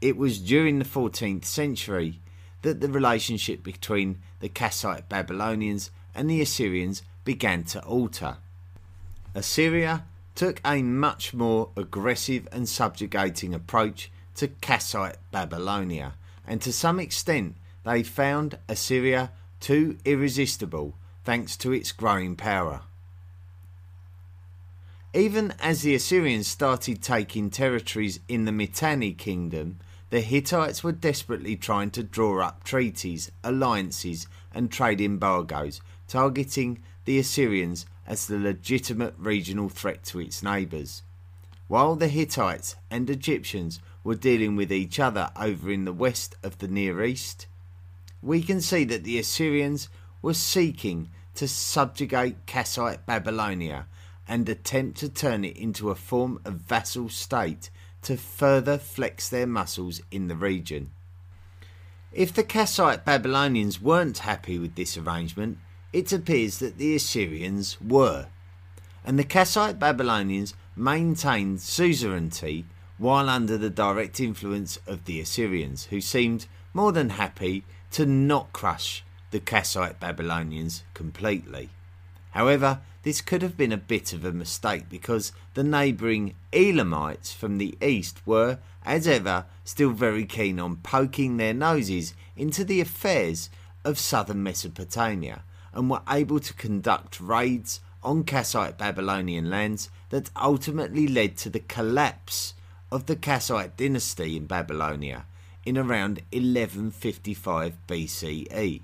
It 0.00 0.16
was 0.16 0.38
during 0.38 0.78
the 0.78 0.84
14th 0.84 1.44
century 1.44 2.20
that 2.62 2.80
the 2.80 2.88
relationship 2.88 3.62
between 3.62 4.18
the 4.40 4.48
Kassite 4.48 5.08
Babylonians 5.08 5.90
and 6.14 6.28
the 6.28 6.40
Assyrians 6.40 7.02
began 7.24 7.64
to 7.64 7.82
alter. 7.84 8.36
Assyria 9.34 10.04
took 10.34 10.60
a 10.64 10.82
much 10.82 11.32
more 11.32 11.70
aggressive 11.76 12.48
and 12.50 12.68
subjugating 12.68 13.54
approach 13.54 14.10
to 14.34 14.48
Kassite 14.48 15.16
Babylonia, 15.30 16.14
and 16.46 16.60
to 16.62 16.72
some 16.72 16.98
extent 16.98 17.56
they 17.84 18.02
found 18.02 18.58
Assyria 18.68 19.30
too 19.60 19.96
irresistible 20.04 20.94
thanks 21.24 21.56
to 21.56 21.72
its 21.72 21.92
growing 21.92 22.36
power. 22.36 22.82
Even 25.12 25.54
as 25.60 25.82
the 25.82 25.94
Assyrians 25.94 26.48
started 26.48 27.00
taking 27.00 27.48
territories 27.48 28.18
in 28.28 28.44
the 28.44 28.52
Mitanni 28.52 29.12
kingdom, 29.12 29.78
the 30.10 30.20
Hittites 30.20 30.82
were 30.82 30.92
desperately 30.92 31.56
trying 31.56 31.90
to 31.92 32.02
draw 32.02 32.40
up 32.40 32.64
treaties, 32.64 33.30
alliances, 33.44 34.26
and 34.52 34.70
trade 34.70 35.00
embargoes 35.00 35.80
targeting 36.08 36.80
the 37.04 37.18
Assyrians 37.18 37.86
as 38.06 38.26
the 38.26 38.38
legitimate 38.38 39.14
regional 39.18 39.68
threat 39.68 40.04
to 40.04 40.20
its 40.20 40.42
neighbours. 40.42 41.02
While 41.68 41.96
the 41.96 42.08
Hittites 42.08 42.76
and 42.90 43.08
Egyptians 43.08 43.80
were 44.02 44.14
dealing 44.14 44.54
with 44.54 44.70
each 44.70 45.00
other 45.00 45.30
over 45.36 45.70
in 45.70 45.84
the 45.84 45.92
west 45.92 46.36
of 46.42 46.58
the 46.58 46.68
Near 46.68 47.02
East, 47.02 47.46
we 48.22 48.42
can 48.42 48.60
see 48.60 48.84
that 48.84 49.04
the 49.04 49.18
Assyrians 49.18 49.88
were 50.20 50.34
seeking 50.34 51.10
to 51.34 51.48
subjugate 51.48 52.46
Kassite 52.46 53.06
Babylonia 53.06 53.86
and 54.26 54.48
attempt 54.48 54.98
to 54.98 55.08
turn 55.08 55.44
it 55.44 55.56
into 55.56 55.90
a 55.90 55.94
form 55.94 56.40
of 56.44 56.54
vassal 56.54 57.08
state 57.08 57.70
to 58.02 58.16
further 58.16 58.78
flex 58.78 59.28
their 59.28 59.46
muscles 59.46 60.00
in 60.10 60.28
the 60.28 60.36
region. 60.36 60.90
If 62.12 62.32
the 62.32 62.44
Kassite 62.44 63.04
Babylonians 63.04 63.80
weren't 63.80 64.18
happy 64.18 64.58
with 64.58 64.76
this 64.76 64.96
arrangement, 64.96 65.58
it 65.94 66.12
appears 66.12 66.58
that 66.58 66.76
the 66.76 66.96
Assyrians 66.96 67.80
were, 67.80 68.26
and 69.04 69.16
the 69.16 69.22
Kassite 69.22 69.78
Babylonians 69.78 70.52
maintained 70.74 71.60
suzerainty 71.60 72.64
while 72.98 73.28
under 73.28 73.56
the 73.56 73.70
direct 73.70 74.18
influence 74.18 74.76
of 74.88 75.04
the 75.04 75.20
Assyrians, 75.20 75.84
who 75.84 76.00
seemed 76.00 76.46
more 76.72 76.90
than 76.90 77.10
happy 77.10 77.62
to 77.92 78.04
not 78.04 78.52
crush 78.52 79.04
the 79.30 79.38
Kassite 79.38 80.00
Babylonians 80.00 80.82
completely. 80.94 81.70
However, 82.32 82.80
this 83.04 83.20
could 83.20 83.42
have 83.42 83.56
been 83.56 83.70
a 83.70 83.76
bit 83.76 84.12
of 84.12 84.24
a 84.24 84.32
mistake 84.32 84.88
because 84.90 85.30
the 85.54 85.62
neighbouring 85.62 86.34
Elamites 86.52 87.32
from 87.32 87.58
the 87.58 87.78
east 87.80 88.20
were, 88.26 88.58
as 88.84 89.06
ever, 89.06 89.44
still 89.64 89.90
very 89.90 90.24
keen 90.24 90.58
on 90.58 90.74
poking 90.74 91.36
their 91.36 91.54
noses 91.54 92.14
into 92.36 92.64
the 92.64 92.80
affairs 92.80 93.48
of 93.84 93.96
southern 93.96 94.42
Mesopotamia 94.42 95.44
and 95.74 95.90
were 95.90 96.00
able 96.08 96.40
to 96.40 96.54
conduct 96.54 97.20
raids 97.20 97.80
on 98.02 98.24
Kassite 98.24 98.78
Babylonian 98.78 99.50
lands 99.50 99.90
that 100.10 100.30
ultimately 100.36 101.06
led 101.06 101.36
to 101.38 101.50
the 101.50 101.60
collapse 101.60 102.54
of 102.90 103.06
the 103.06 103.16
Kassite 103.16 103.76
dynasty 103.76 104.36
in 104.36 104.46
Babylonia 104.46 105.26
in 105.66 105.76
around 105.76 106.22
1155 106.32 107.76
BCE, 107.88 108.80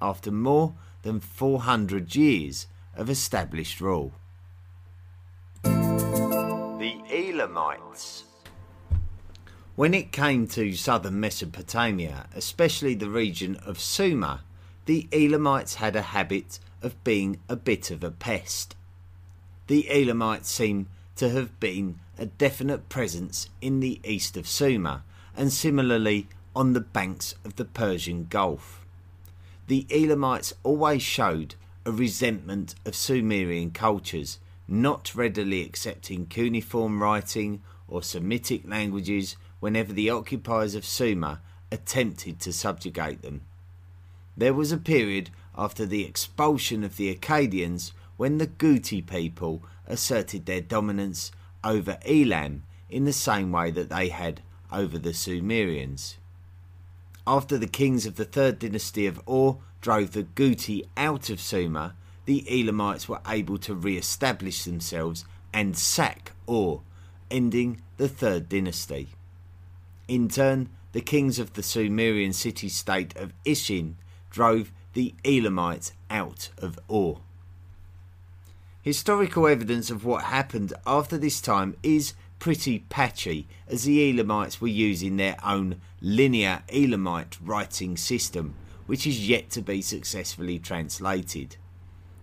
after 0.00 0.30
more 0.30 0.74
than 1.02 1.20
400 1.20 2.14
years 2.14 2.66
of 2.94 3.10
established 3.10 3.80
rule. 3.80 4.12
The 5.64 7.02
Elamites 7.10 8.24
when 9.78 9.94
it 9.94 10.10
came 10.10 10.48
to 10.48 10.72
southern 10.72 11.20
Mesopotamia, 11.20 12.26
especially 12.34 12.96
the 12.96 13.08
region 13.08 13.54
of 13.64 13.78
Sumer, 13.78 14.40
the 14.88 15.06
Elamites 15.12 15.74
had 15.74 15.94
a 15.94 16.00
habit 16.16 16.58
of 16.80 17.04
being 17.04 17.38
a 17.46 17.54
bit 17.54 17.90
of 17.90 18.02
a 18.02 18.10
pest. 18.10 18.74
The 19.66 19.86
Elamites 19.90 20.48
seem 20.48 20.88
to 21.16 21.28
have 21.28 21.60
been 21.60 21.98
a 22.18 22.24
definite 22.24 22.88
presence 22.88 23.50
in 23.60 23.80
the 23.80 24.00
east 24.02 24.38
of 24.38 24.48
Sumer 24.48 25.02
and 25.36 25.52
similarly 25.52 26.26
on 26.56 26.72
the 26.72 26.80
banks 26.80 27.34
of 27.44 27.56
the 27.56 27.66
Persian 27.66 28.28
Gulf. 28.30 28.86
The 29.66 29.86
Elamites 29.90 30.54
always 30.62 31.02
showed 31.02 31.54
a 31.84 31.92
resentment 31.92 32.74
of 32.86 32.94
Sumerian 32.94 33.72
cultures, 33.72 34.38
not 34.66 35.14
readily 35.14 35.66
accepting 35.66 36.24
cuneiform 36.24 37.02
writing 37.02 37.60
or 37.88 38.02
Semitic 38.02 38.66
languages 38.66 39.36
whenever 39.60 39.92
the 39.92 40.08
occupiers 40.08 40.74
of 40.74 40.86
Sumer 40.86 41.40
attempted 41.70 42.40
to 42.40 42.54
subjugate 42.54 43.20
them. 43.20 43.42
There 44.38 44.54
was 44.54 44.70
a 44.70 44.78
period 44.78 45.30
after 45.56 45.84
the 45.84 46.04
expulsion 46.04 46.84
of 46.84 46.96
the 46.96 47.12
Akkadians 47.12 47.90
when 48.16 48.38
the 48.38 48.46
Guti 48.46 49.04
people 49.04 49.64
asserted 49.84 50.46
their 50.46 50.60
dominance 50.60 51.32
over 51.64 51.98
Elam 52.06 52.62
in 52.88 53.04
the 53.04 53.12
same 53.12 53.50
way 53.50 53.72
that 53.72 53.90
they 53.90 54.10
had 54.10 54.40
over 54.70 54.96
the 54.96 55.12
Sumerians. 55.12 56.18
After 57.26 57.58
the 57.58 57.66
kings 57.66 58.06
of 58.06 58.14
the 58.14 58.24
third 58.24 58.60
dynasty 58.60 59.06
of 59.06 59.20
Ur 59.28 59.56
drove 59.80 60.12
the 60.12 60.22
Guti 60.22 60.86
out 60.96 61.30
of 61.30 61.40
Sumer, 61.40 61.94
the 62.24 62.44
Elamites 62.48 63.08
were 63.08 63.20
able 63.26 63.58
to 63.58 63.74
re 63.74 63.98
establish 63.98 64.62
themselves 64.62 65.24
and 65.52 65.76
sack 65.76 66.30
Ur, 66.48 66.78
ending 67.28 67.80
the 67.96 68.08
third 68.08 68.48
dynasty. 68.48 69.08
In 70.06 70.28
turn, 70.28 70.68
the 70.92 71.00
kings 71.00 71.40
of 71.40 71.54
the 71.54 71.62
Sumerian 71.64 72.32
city 72.32 72.68
state 72.68 73.16
of 73.16 73.32
Isin 73.44 73.94
drove 74.30 74.72
the 74.94 75.14
Elamites 75.24 75.92
out 76.10 76.50
of 76.58 76.78
Ur. 76.90 77.16
Historical 78.82 79.46
evidence 79.46 79.90
of 79.90 80.04
what 80.04 80.24
happened 80.24 80.72
after 80.86 81.18
this 81.18 81.40
time 81.40 81.76
is 81.82 82.14
pretty 82.38 82.80
patchy, 82.88 83.46
as 83.66 83.84
the 83.84 84.10
Elamites 84.10 84.60
were 84.60 84.68
using 84.68 85.16
their 85.16 85.36
own 85.44 85.80
linear 86.00 86.62
Elamite 86.72 87.36
writing 87.42 87.96
system, 87.96 88.54
which 88.86 89.06
is 89.06 89.28
yet 89.28 89.50
to 89.50 89.60
be 89.60 89.82
successfully 89.82 90.58
translated. 90.58 91.56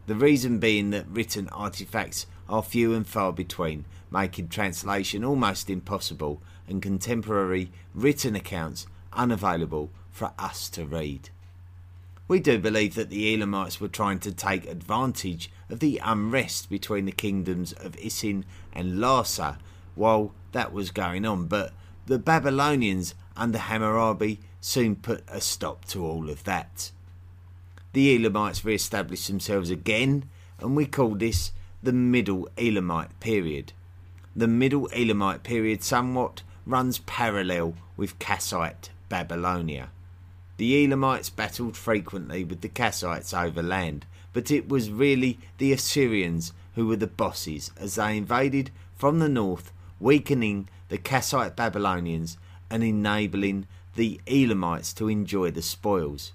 The 0.08 0.16
reason 0.16 0.60
being 0.60 0.92
that 0.92 1.08
written 1.08 1.50
artifacts 1.50 2.26
are 2.48 2.64
few 2.64 2.94
and 2.94 3.06
far 3.06 3.34
between, 3.34 3.86
making 4.10 4.48
translation 4.48 5.24
almost 5.26 5.70
impossible 5.70 6.42
and 6.68 6.82
contemporary 6.82 7.72
written 7.94 8.36
accounts 8.36 8.88
unavailable 9.14 9.92
for 10.12 10.32
us 10.40 10.70
to 10.70 10.86
read. 10.86 11.30
We 12.28 12.40
do 12.40 12.58
believe 12.58 12.96
that 12.96 13.10
the 13.10 13.34
Elamites 13.34 13.80
were 13.80 13.88
trying 13.88 14.20
to 14.20 14.32
take 14.32 14.66
advantage 14.66 15.52
of 15.70 15.80
the 15.80 16.02
unrest 16.04 16.70
between 16.70 17.06
the 17.06 17.12
kingdoms 17.12 17.72
of 17.74 17.96
Isin 17.98 18.46
and 18.74 18.96
Larsa 18.96 19.58
while 19.94 20.34
that 20.52 20.74
was 20.74 20.90
going 20.90 21.26
on, 21.26 21.46
but 21.46 21.74
the 22.08 22.18
Babylonians 22.18 23.14
under 23.38 23.60
Hammurabi 23.60 24.40
soon 24.60 24.96
put 24.96 25.24
a 25.28 25.40
stop 25.40 25.86
to 25.86 26.04
all 26.04 26.30
of 26.30 26.44
that. 26.46 26.92
The 27.94 28.16
Elamites 28.16 28.66
re 28.66 28.74
established 28.74 29.28
themselves 29.28 29.70
again, 29.70 30.26
and 30.60 30.76
we 30.76 30.88
call 30.88 31.16
this 31.16 31.52
the 31.84 31.94
Middle 31.94 32.50
Elamite 32.58 33.20
period. 33.20 33.74
The 34.36 34.48
Middle 34.48 34.90
Elamite 34.92 35.44
period 35.44 35.84
somewhat 35.84 36.42
runs 36.66 37.00
parallel 37.00 37.76
with 37.96 38.18
Kassite 38.18 38.90
Babylonia. 39.08 39.92
The 40.58 40.86
Elamites 40.86 41.30
battled 41.30 41.76
frequently 41.76 42.46
with 42.46 42.62
the 42.62 42.70
Kassites 42.70 43.34
over 43.34 43.62
land, 43.62 44.06
but 44.32 44.50
it 44.50 44.70
was 44.70 44.90
really 44.90 45.38
the 45.58 45.74
Assyrians 45.74 46.54
who 46.76 46.88
were 46.88 46.96
the 46.96 47.08
bosses 47.08 47.72
as 47.78 47.96
they 47.96 48.16
invaded 48.16 48.72
from 48.96 49.20
the 49.20 49.28
north, 49.28 49.74
weakening 50.00 50.70
the 50.88 50.98
Kassite 50.98 51.58
Babylonians 51.58 52.38
and 52.70 52.84
enabling 52.84 53.68
the 53.96 54.22
Elamites 54.28 54.94
to 54.94 55.10
enjoy 55.10 55.52
the 55.52 55.62
spoils. 55.62 56.32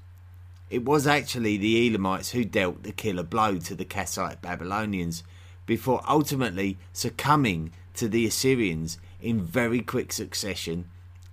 It 0.69 0.85
was 0.85 1.07
actually 1.07 1.57
the 1.57 1.87
Elamites 1.87 2.33
who 2.33 2.45
dealt 2.45 2.83
the 2.83 2.93
killer 2.93 3.23
blow 3.23 3.59
to 3.59 3.75
the 3.75 3.85
Kassite 3.85 4.43
Babylonians 4.43 5.25
before 5.65 6.03
ultimately 6.07 6.77
succumbing 6.93 7.73
to 7.95 8.09
the 8.09 8.27
Assyrians 8.27 8.99
in 9.21 9.41
very 9.41 9.81
quick 9.81 10.13
succession 10.13 10.85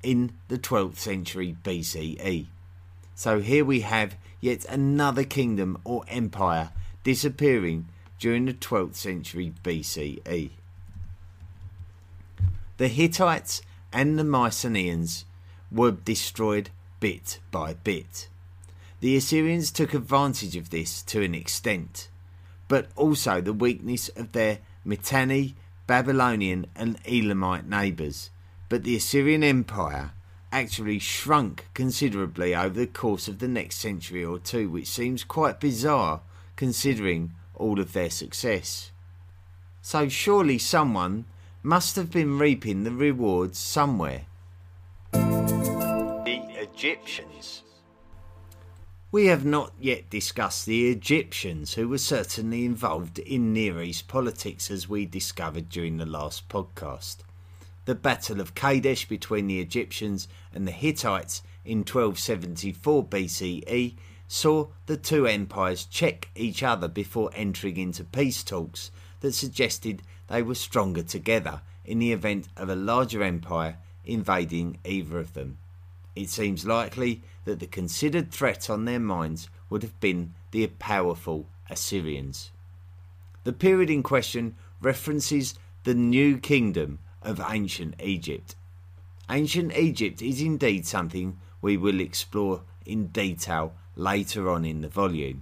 in 0.03 0.31
the 0.47 0.57
12th 0.57 0.97
century 0.97 1.55
BCE. 1.63 2.47
So 3.17 3.39
here 3.39 3.65
we 3.65 3.79
have 3.79 4.15
yet 4.39 4.63
another 4.65 5.23
kingdom 5.23 5.79
or 5.83 6.05
empire 6.07 6.69
disappearing 7.03 7.87
during 8.19 8.45
the 8.45 8.53
12th 8.53 8.93
century 8.93 9.51
BCE. 9.63 10.51
The 12.77 12.87
Hittites 12.87 13.63
and 13.91 14.19
the 14.19 14.23
Mycenaeans 14.23 15.25
were 15.71 15.89
destroyed 15.89 16.69
bit 16.99 17.39
by 17.49 17.73
bit. 17.73 18.27
The 18.99 19.17
Assyrians 19.17 19.71
took 19.71 19.95
advantage 19.95 20.55
of 20.55 20.69
this 20.69 21.01
to 21.01 21.23
an 21.23 21.33
extent, 21.33 22.09
but 22.67 22.89
also 22.95 23.41
the 23.41 23.51
weakness 23.51 24.09
of 24.09 24.33
their 24.33 24.59
Mitanni 24.85 25.55
Babylonian 25.87 26.67
and 26.75 26.99
Elamite 27.07 27.67
neighbours, 27.67 28.29
but 28.69 28.83
the 28.83 28.95
Assyrian 28.95 29.43
Empire 29.43 30.11
actually 30.51 30.99
shrunk 30.99 31.67
considerably 31.73 32.55
over 32.55 32.79
the 32.79 32.87
course 32.87 33.27
of 33.27 33.39
the 33.39 33.47
next 33.47 33.77
century 33.77 34.23
or 34.23 34.39
two, 34.39 34.69
which 34.69 34.87
seems 34.87 35.23
quite 35.23 35.59
bizarre 35.59 36.21
considering 36.55 37.33
all 37.55 37.79
of 37.79 37.93
their 37.93 38.09
success. 38.09 38.91
So 39.81 40.09
surely 40.09 40.57
someone 40.57 41.25
must 41.63 41.95
have 41.95 42.11
been 42.11 42.39
reaping 42.39 42.83
the 42.83 42.91
rewards 42.91 43.57
somewhere. 43.57 44.25
The 45.11 46.41
Egyptians. 46.55 47.63
We 49.11 49.27
have 49.27 49.45
not 49.45 49.71
yet 49.79 50.09
discussed 50.09 50.65
the 50.65 50.89
Egyptians, 50.89 51.75
who 51.75 51.87
were 51.87 51.97
certainly 51.97 52.65
involved 52.65 53.19
in 53.19 53.53
Near 53.53 53.81
East 53.81 54.07
politics 54.07 54.69
as 54.69 54.89
we 54.89 55.05
discovered 55.05 55.69
during 55.69 55.97
the 55.97 56.05
last 56.05 56.49
podcast. 56.49 57.17
The 57.87 57.95
Battle 57.95 58.41
of 58.41 58.53
Kadesh 58.53 59.07
between 59.07 59.47
the 59.47 59.61
Egyptians 59.61 60.27
and 60.53 60.67
the 60.67 60.73
Hittites 60.73 61.41
in 61.63 61.85
1274 61.85 63.05
BCE 63.05 63.95
saw 64.27 64.67
the 64.87 64.97
two 64.97 65.25
empires 65.25 65.85
check 65.85 66.29
each 66.35 66.61
other 66.63 66.89
before 66.89 67.31
entering 67.33 67.77
into 67.77 68.03
peace 68.03 68.43
talks 68.43 68.91
that 69.21 69.31
suggested 69.31 70.01
they 70.27 70.41
were 70.41 70.53
stronger 70.53 71.01
together 71.01 71.61
in 71.85 71.99
the 71.99 72.11
event 72.11 72.49
of 72.57 72.67
a 72.67 72.75
larger 72.75 73.23
empire 73.23 73.77
invading 74.03 74.79
either 74.83 75.17
of 75.17 75.31
them. 75.31 75.57
It 76.13 76.27
seems 76.27 76.65
likely 76.65 77.23
that 77.45 77.61
the 77.61 77.67
considered 77.67 78.33
threat 78.33 78.69
on 78.69 78.83
their 78.83 78.99
minds 78.99 79.47
would 79.69 79.83
have 79.83 79.97
been 80.01 80.33
the 80.51 80.67
powerful 80.67 81.47
Assyrians. 81.69 82.51
The 83.45 83.53
period 83.53 83.89
in 83.89 84.03
question 84.03 84.57
references 84.81 85.55
the 85.85 85.93
new 85.93 86.37
kingdom 86.37 86.99
of 87.27 87.39
ancient 87.47 87.93
Egypt, 88.01 88.55
Ancient 89.29 89.75
Egypt 89.75 90.21
is 90.21 90.41
indeed 90.41 90.87
something 90.87 91.37
we 91.61 91.75
will 91.75 91.99
explore 91.99 92.61
in 92.85 93.07
detail 93.07 93.73
later 93.97 94.49
on 94.49 94.63
in 94.63 94.79
the 94.79 94.87
volume. 94.87 95.41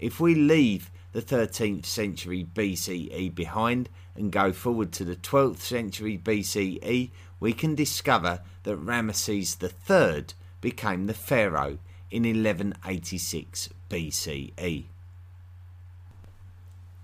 If 0.00 0.18
we 0.18 0.34
leave 0.34 0.90
the 1.12 1.22
13th 1.22 1.86
century 1.86 2.44
BCE 2.52 3.32
behind 3.32 3.88
and 4.16 4.32
go 4.32 4.52
forward 4.52 4.90
to 4.92 5.04
the 5.04 5.14
12th 5.14 5.60
century 5.60 6.18
BCE, 6.18 7.10
we 7.38 7.52
can 7.52 7.76
discover 7.76 8.40
that 8.64 8.84
Ramesses 8.84 9.56
III 9.62 10.26
became 10.60 11.06
the 11.06 11.14
pharaoh 11.14 11.78
in 12.10 12.24
1186 12.24 13.68
BCE. 13.88 14.86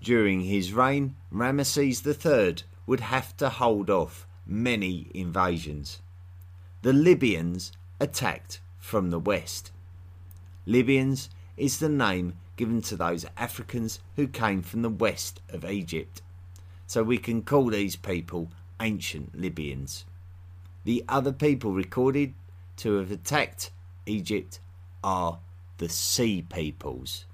During 0.01 0.41
his 0.41 0.73
reign, 0.73 1.15
Ramesses 1.33 2.05
III 2.05 2.63
would 2.87 3.01
have 3.01 3.37
to 3.37 3.49
hold 3.49 3.91
off 3.91 4.25
many 4.47 5.11
invasions. 5.13 6.01
The 6.81 6.93
Libyans 6.93 7.73
attacked 7.99 8.61
from 8.79 9.11
the 9.11 9.19
west. 9.19 9.71
Libyans 10.65 11.29
is 11.57 11.77
the 11.77 11.89
name 11.89 12.33
given 12.55 12.81
to 12.81 12.95
those 12.95 13.25
Africans 13.37 13.99
who 14.15 14.27
came 14.27 14.61
from 14.61 14.81
the 14.81 14.89
west 14.89 15.41
of 15.49 15.63
Egypt. 15.63 16.21
So 16.87 17.03
we 17.03 17.17
can 17.17 17.41
call 17.41 17.67
these 17.67 17.95
people 17.95 18.49
ancient 18.79 19.39
Libyans. 19.39 20.05
The 20.85 21.03
other 21.09 21.33
people 21.33 21.73
recorded 21.73 22.33
to 22.77 22.95
have 22.95 23.11
attacked 23.11 23.71
Egypt 24.05 24.59
are 25.03 25.39
the 25.77 25.89
Sea 25.89 26.45
Peoples. 26.47 27.25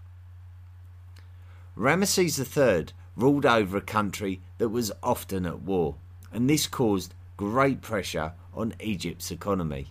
Ramesses 1.77 2.39
III 2.39 2.87
ruled 3.15 3.45
over 3.45 3.77
a 3.77 3.81
country 3.81 4.41
that 4.57 4.69
was 4.69 4.91
often 5.01 5.45
at 5.45 5.61
war, 5.61 5.95
and 6.31 6.49
this 6.49 6.67
caused 6.67 7.13
great 7.37 7.81
pressure 7.81 8.33
on 8.53 8.73
Egypt's 8.79 9.31
economy. 9.31 9.87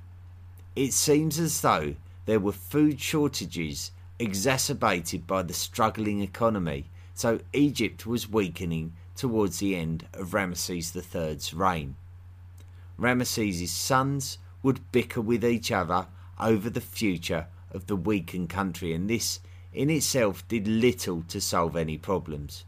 It 0.74 0.92
seems 0.92 1.38
as 1.38 1.60
though 1.60 1.94
there 2.26 2.40
were 2.40 2.52
food 2.52 3.00
shortages 3.00 3.90
exacerbated 4.18 5.26
by 5.26 5.42
the 5.42 5.52
struggling 5.52 6.20
economy, 6.20 6.86
so 7.14 7.40
Egypt 7.52 8.06
was 8.06 8.30
weakening 8.30 8.92
towards 9.16 9.58
the 9.58 9.76
end 9.76 10.06
of 10.14 10.32
Ramesses 10.32 10.94
III's 10.96 11.52
reign. 11.52 11.96
Ramesses' 12.98 13.68
sons 13.68 14.38
would 14.62 14.92
bicker 14.92 15.20
with 15.20 15.44
each 15.44 15.70
other 15.70 16.06
over 16.38 16.70
the 16.70 16.80
future 16.80 17.46
of 17.70 17.86
the 17.86 17.96
weakened 17.96 18.48
country, 18.48 18.92
and 18.94 19.08
this 19.08 19.40
in 19.72 19.90
itself 19.90 20.46
did 20.48 20.66
little 20.66 21.22
to 21.28 21.40
solve 21.40 21.76
any 21.76 21.98
problems. 21.98 22.64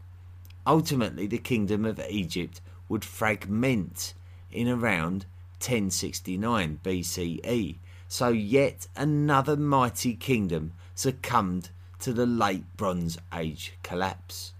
Ultimately, 0.67 1.27
the 1.27 1.37
kingdom 1.37 1.85
of 1.85 1.99
Egypt 2.09 2.59
would 2.89 3.05
fragment 3.05 4.13
in 4.51 4.67
around 4.67 5.25
1069 5.59 6.79
BCE, 6.83 7.77
so 8.07 8.29
yet 8.29 8.87
another 8.95 9.55
mighty 9.55 10.15
kingdom 10.15 10.73
succumbed 10.95 11.69
to 11.99 12.13
the 12.13 12.25
late 12.25 12.65
Bronze 12.77 13.17
Age 13.33 13.73
collapse. 13.83 14.53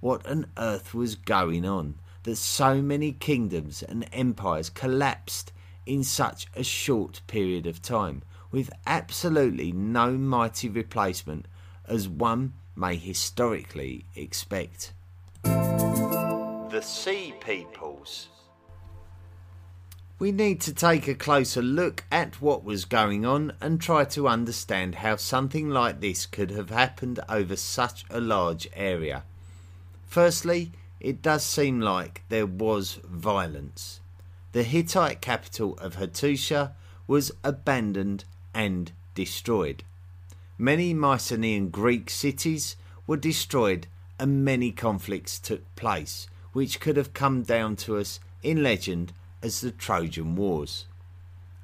What 0.00 0.26
on 0.26 0.46
earth 0.56 0.94
was 0.94 1.14
going 1.14 1.66
on 1.66 1.96
that 2.22 2.36
so 2.36 2.80
many 2.80 3.12
kingdoms 3.12 3.82
and 3.82 4.08
empires 4.12 4.70
collapsed 4.70 5.52
in 5.84 6.04
such 6.04 6.46
a 6.54 6.62
short 6.62 7.20
period 7.26 7.66
of 7.66 7.82
time, 7.82 8.22
with 8.50 8.70
absolutely 8.86 9.72
no 9.72 10.12
mighty 10.12 10.68
replacement 10.68 11.46
as 11.86 12.08
one 12.08 12.54
may 12.76 12.96
historically 12.96 14.04
expect? 14.14 14.92
The 16.80 16.86
Sea 16.86 17.34
Peoples 17.44 18.28
we 20.18 20.32
need 20.32 20.62
to 20.62 20.72
take 20.72 21.06
a 21.08 21.14
closer 21.14 21.60
look 21.60 22.04
at 22.10 22.40
what 22.40 22.64
was 22.64 22.86
going 22.86 23.26
on 23.26 23.52
and 23.60 23.78
try 23.78 24.04
to 24.04 24.26
understand 24.26 24.94
how 24.94 25.16
something 25.16 25.68
like 25.68 26.00
this 26.00 26.24
could 26.24 26.50
have 26.52 26.70
happened 26.70 27.20
over 27.28 27.54
such 27.54 28.06
a 28.08 28.18
large 28.18 28.66
area. 28.72 29.24
Firstly, 30.06 30.72
it 31.00 31.20
does 31.20 31.44
seem 31.44 31.80
like 31.82 32.22
there 32.30 32.46
was 32.46 32.98
violence. 33.04 34.00
The 34.52 34.62
Hittite 34.62 35.20
capital 35.20 35.76
of 35.82 35.96
Hattusha 35.96 36.72
was 37.06 37.30
abandoned 37.44 38.24
and 38.54 38.90
destroyed. 39.14 39.84
Many 40.56 40.94
Mycenaean 40.94 41.68
Greek 41.68 42.08
cities 42.08 42.76
were 43.06 43.18
destroyed 43.18 43.86
and 44.18 44.46
many 44.46 44.72
conflicts 44.72 45.38
took 45.38 45.76
place, 45.76 46.26
which 46.52 46.80
could 46.80 46.96
have 46.96 47.12
come 47.12 47.42
down 47.42 47.76
to 47.76 47.96
us 47.96 48.20
in 48.42 48.62
legend 48.62 49.12
as 49.42 49.60
the 49.60 49.70
Trojan 49.70 50.36
Wars. 50.36 50.86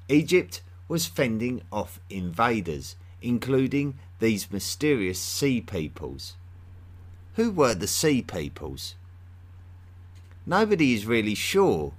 Egypt 0.09 0.61
was 0.87 1.05
fending 1.05 1.61
off 1.71 1.99
invaders, 2.09 2.95
including 3.21 3.97
these 4.19 4.51
mysterious 4.51 5.19
sea 5.19 5.61
peoples. 5.61 6.35
Who 7.35 7.51
were 7.51 7.75
the 7.75 7.87
sea 7.87 8.21
peoples? 8.21 8.95
Nobody 10.45 10.93
is 10.93 11.05
really 11.05 11.35
sure 11.35 11.93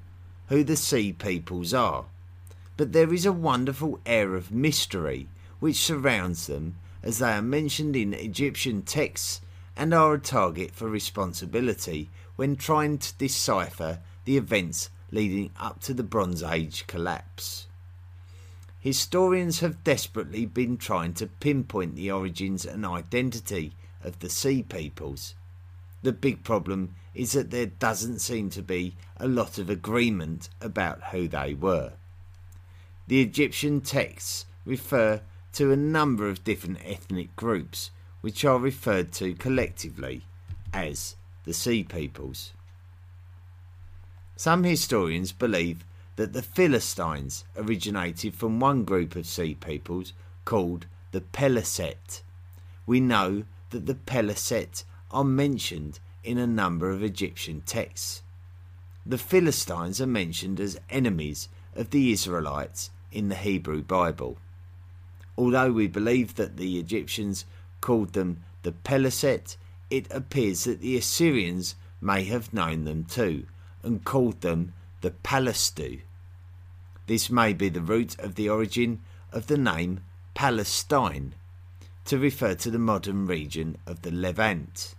who 0.48 0.64
the 0.64 0.76
sea 0.76 1.12
peoples 1.12 1.74
are, 1.74 2.06
but 2.76 2.92
there 2.92 3.12
is 3.12 3.26
a 3.26 3.32
wonderful 3.32 4.00
air 4.06 4.34
of 4.34 4.50
mystery 4.50 5.28
which 5.60 5.76
surrounds 5.76 6.46
them 6.46 6.76
as 7.02 7.18
they 7.18 7.32
are 7.32 7.42
mentioned 7.42 7.94
in 7.94 8.14
Egyptian 8.14 8.82
texts 8.82 9.40
and 9.76 9.92
are 9.94 10.14
a 10.14 10.18
target 10.18 10.72
for 10.72 10.88
responsibility 10.88 12.08
when 12.38 12.54
trying 12.54 12.96
to 12.96 13.12
decipher 13.14 13.98
the 14.24 14.36
events 14.36 14.90
leading 15.10 15.50
up 15.58 15.80
to 15.80 15.92
the 15.92 16.04
Bronze 16.04 16.40
Age 16.40 16.86
collapse. 16.86 17.66
Historians 18.78 19.58
have 19.58 19.82
desperately 19.82 20.46
been 20.46 20.76
trying 20.76 21.12
to 21.12 21.26
pinpoint 21.26 21.96
the 21.96 22.08
origins 22.08 22.64
and 22.64 22.86
identity 22.86 23.72
of 24.04 24.20
the 24.20 24.28
Sea 24.28 24.62
Peoples. 24.62 25.34
The 26.04 26.12
big 26.12 26.44
problem 26.44 26.94
is 27.12 27.32
that 27.32 27.50
there 27.50 27.66
doesn't 27.66 28.20
seem 28.20 28.50
to 28.50 28.62
be 28.62 28.94
a 29.16 29.26
lot 29.26 29.58
of 29.58 29.68
agreement 29.68 30.48
about 30.60 31.10
who 31.10 31.26
they 31.26 31.54
were. 31.54 31.94
The 33.08 33.20
Egyptian 33.20 33.80
texts 33.80 34.46
refer 34.64 35.22
to 35.54 35.72
a 35.72 35.76
number 35.76 36.28
of 36.28 36.44
different 36.44 36.78
ethnic 36.84 37.34
groups, 37.34 37.90
which 38.20 38.44
are 38.44 38.60
referred 38.60 39.10
to 39.14 39.34
collectively 39.34 40.22
as 40.72 41.16
the 41.48 41.54
Sea 41.54 41.82
Peoples. 41.82 42.52
Some 44.36 44.64
historians 44.64 45.32
believe 45.32 45.82
that 46.16 46.34
the 46.34 46.42
Philistines 46.42 47.46
originated 47.56 48.34
from 48.34 48.60
one 48.60 48.84
group 48.84 49.16
of 49.16 49.26
sea 49.26 49.54
peoples 49.54 50.12
called 50.44 50.84
the 51.10 51.22
Peliset. 51.22 52.20
We 52.84 53.00
know 53.00 53.44
that 53.70 53.86
the 53.86 53.94
Peliset 53.94 54.84
are 55.10 55.24
mentioned 55.24 56.00
in 56.22 56.36
a 56.36 56.46
number 56.46 56.90
of 56.90 57.02
Egyptian 57.02 57.62
texts. 57.62 58.20
The 59.06 59.16
Philistines 59.16 60.02
are 60.02 60.06
mentioned 60.06 60.60
as 60.60 60.78
enemies 60.90 61.48
of 61.74 61.88
the 61.88 62.12
Israelites 62.12 62.90
in 63.10 63.30
the 63.30 63.36
Hebrew 63.36 63.80
Bible. 63.80 64.36
Although 65.38 65.72
we 65.72 65.88
believe 65.88 66.34
that 66.34 66.58
the 66.58 66.78
Egyptians 66.78 67.46
called 67.80 68.12
them 68.12 68.44
the 68.64 68.72
Peliset, 68.72 69.56
it 69.90 70.06
appears 70.10 70.64
that 70.64 70.80
the 70.80 70.96
Assyrians 70.96 71.74
may 72.00 72.24
have 72.24 72.52
known 72.52 72.84
them 72.84 73.04
too 73.04 73.46
and 73.82 74.04
called 74.04 74.40
them 74.40 74.72
the 75.00 75.10
Palastu. 75.10 76.00
This 77.06 77.30
may 77.30 77.52
be 77.52 77.68
the 77.68 77.80
root 77.80 78.18
of 78.18 78.34
the 78.34 78.48
origin 78.48 79.00
of 79.32 79.46
the 79.46 79.58
name 79.58 80.00
Palestine, 80.34 81.34
to 82.04 82.16
refer 82.16 82.54
to 82.54 82.70
the 82.70 82.78
modern 82.78 83.26
region 83.26 83.76
of 83.86 84.02
the 84.02 84.10
Levant. 84.10 84.94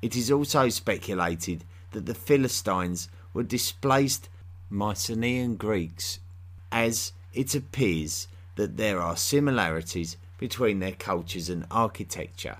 It 0.00 0.16
is 0.16 0.30
also 0.30 0.68
speculated 0.68 1.64
that 1.92 2.06
the 2.06 2.14
Philistines 2.14 3.08
were 3.34 3.42
displaced 3.42 4.28
Mycenaean 4.70 5.56
Greeks, 5.56 6.18
as 6.72 7.12
it 7.34 7.54
appears 7.54 8.26
that 8.56 8.76
there 8.76 9.00
are 9.00 9.16
similarities 9.16 10.16
between 10.38 10.78
their 10.78 10.92
cultures 10.92 11.48
and 11.48 11.66
architecture. 11.70 12.56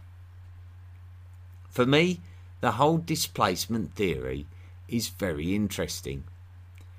For 1.79 1.87
me, 1.87 2.21
the 2.61 2.73
whole 2.73 2.99
displacement 2.99 3.95
theory 3.95 4.49
is 4.89 5.11
very 5.11 5.55
interesting. 5.55 6.25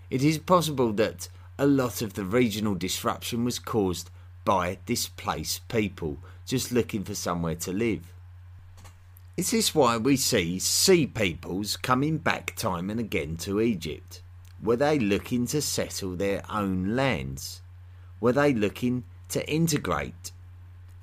It 0.10 0.24
is 0.24 0.38
possible 0.38 0.94
that 0.94 1.28
a 1.58 1.68
lot 1.68 2.02
of 2.02 2.14
the 2.14 2.24
regional 2.24 2.76
disruption 2.76 3.44
was 3.44 3.60
caused 3.60 4.10
by 4.46 4.78
displaced 4.86 5.68
people 5.68 6.20
just 6.46 6.72
looking 6.72 7.04
for 7.04 7.14
somewhere 7.14 7.56
to 7.56 7.74
live. 7.74 8.14
Is 9.36 9.52
this 9.52 9.76
why 9.76 9.98
we 9.98 10.16
see 10.16 10.60
sea 10.60 11.06
peoples 11.08 11.76
coming 11.76 12.18
back 12.18 12.56
time 12.56 12.90
and 12.90 13.02
again 13.02 13.36
to 13.40 13.60
Egypt? 13.60 14.22
Were 14.64 14.78
they 14.78 14.98
looking 14.98 15.46
to 15.48 15.62
settle 15.62 16.16
their 16.16 16.42
own 16.50 16.96
lands? 16.96 17.62
Were 18.22 18.32
they 18.32 18.54
looking 18.54 19.04
to 19.28 19.46
integrate? 19.46 20.32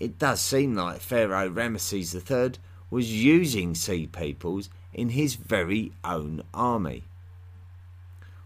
It 0.01 0.19
does 0.19 0.41
seem 0.41 0.75
like 0.75 1.01
Pharaoh 1.01 1.51
Ramesses 1.51 2.15
III 2.15 2.59
was 2.91 3.13
using 3.13 3.75
sea 3.75 4.07
peoples 4.07 4.69
in 4.93 5.11
his 5.11 5.35
very 5.35 5.93
own 6.05 6.43
army. 6.55 7.05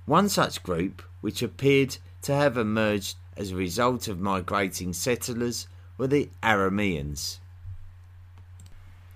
One 0.06 0.28
such 0.28 0.62
group, 0.62 1.02
which 1.20 1.42
appeared 1.42 1.98
to 2.22 2.34
have 2.34 2.56
emerged 2.56 3.16
as 3.36 3.52
a 3.52 3.56
result 3.56 4.08
of 4.08 4.18
migrating 4.18 4.92
settlers 4.92 5.66
were 5.96 6.06
the 6.06 6.28
Arameans. 6.42 7.38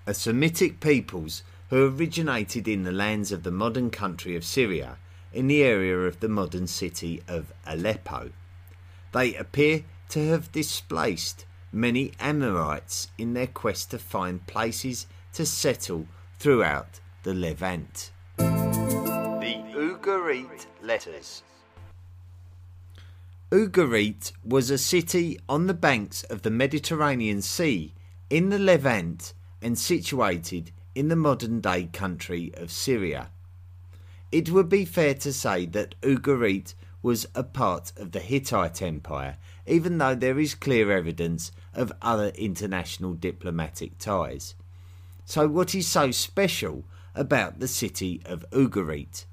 A 0.07 0.15
Semitic 0.15 0.81
peoples 0.81 1.43
who 1.71 1.87
originated 1.89 2.69
in 2.69 2.85
the 2.85 2.93
lands 2.93 3.33
of 3.33 3.43
the 3.43 3.51
modern 3.51 3.91
country 3.91 4.37
of 4.37 4.45
Syria 4.45 4.99
in 5.33 5.49
the 5.49 5.63
area 5.63 5.99
of 5.99 6.21
the 6.21 6.29
modern 6.29 6.67
city 6.67 7.23
of 7.27 7.53
Aleppo. 7.67 8.31
They 9.13 9.35
appear 9.35 9.85
to 10.11 10.29
have 10.29 10.53
displaced 10.53 11.45
many 11.75 12.13
Amorites 12.21 13.09
in 13.19 13.35
their 13.35 13.47
quest 13.47 13.91
to 13.91 13.99
find 13.99 14.47
places 14.47 15.07
to 15.33 15.45
settle 15.45 16.07
throughout 16.39 17.01
the 17.25 17.35
Levant. 17.35 18.13
The 18.37 19.65
Ugarit 19.75 20.67
Letters 20.83 21.43
Ugarit 23.51 24.33
was 24.45 24.71
a 24.71 24.79
city 24.79 25.39
on 25.49 25.67
the 25.67 25.75
banks 25.75 26.23
of 26.25 26.43
the 26.43 26.51
Mediterranean 26.51 27.43
Sea 27.43 27.93
in 28.31 28.49
the 28.49 28.59
Levant 28.59 29.33
and 29.61 29.79
situated 29.79 30.71
in 30.95 31.09
the 31.09 31.17
modern 31.17 31.61
day 31.61 31.85
country 31.93 32.53
of 32.57 32.71
Syria. 32.71 33.31
It 34.33 34.51
would 34.51 34.69
be 34.69 34.85
fair 34.85 35.15
to 35.15 35.33
say 35.33 35.67
that 35.67 36.01
Ugarit 36.03 36.75
was 37.03 37.27
a 37.35 37.45
part 37.45 37.93
of 37.97 38.13
the 38.13 38.21
Hittite 38.21 38.83
Empire, 38.83 39.37
even 39.67 39.99
though 39.99 40.15
there 40.15 40.39
is 40.39 40.55
clear 40.55 40.91
evidence 40.91 41.53
of 41.75 41.93
other 42.03 42.29
international 42.37 43.15
diplomatic 43.15 43.99
ties. 43.99 44.55
So, 45.25 45.49
what 45.49 45.75
is 45.75 45.89
so 45.89 46.11
special 46.11 46.85
about 47.15 47.61
the 47.61 47.69
city 47.69 48.21
of 48.25 48.45
Ugarit? 48.51 49.25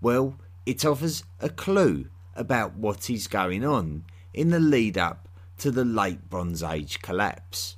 Well, 0.00 0.38
it 0.64 0.84
offers 0.84 1.24
a 1.40 1.48
clue 1.48 2.06
about 2.34 2.76
what 2.76 3.10
is 3.10 3.26
going 3.26 3.64
on 3.64 4.04
in 4.32 4.50
the 4.50 4.60
lead 4.60 4.98
up 4.98 5.28
to 5.58 5.70
the 5.70 5.84
late 5.84 6.28
Bronze 6.28 6.62
Age 6.62 7.00
collapse. 7.00 7.76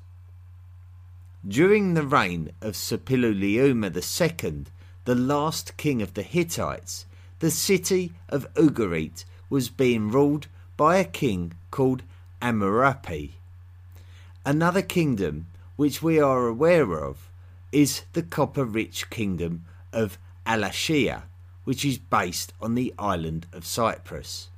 During 1.46 1.94
the 1.94 2.06
reign 2.06 2.50
of 2.61 2.74
Suppiluliuma 2.74 3.94
II, 3.94 4.64
the 5.04 5.14
last 5.14 5.76
king 5.76 6.02
of 6.02 6.14
the 6.14 6.22
Hittites, 6.22 7.06
the 7.38 7.50
city 7.50 8.12
of 8.28 8.52
Ugarit 8.54 9.24
was 9.48 9.68
being 9.68 10.11
ruled 10.11 10.48
by 10.76 10.96
a 10.96 11.04
king 11.04 11.54
called 11.70 12.02
Amurapi. 12.40 13.33
Another 14.44 14.83
kingdom 14.83 15.46
which 15.76 16.02
we 16.02 16.18
are 16.18 16.46
aware 16.46 16.92
of 16.92 17.31
is 17.72 18.02
the 18.12 18.22
copper 18.22 18.64
rich 18.64 19.11
kingdom 19.11 19.64
of 19.92 20.18
Alashia, 20.46 21.22
which 21.64 21.85
is 21.85 21.98
based 21.98 22.52
on 22.61 22.74
the 22.74 22.94
island 22.98 23.46
of 23.52 23.66
Cyprus. 23.66 24.48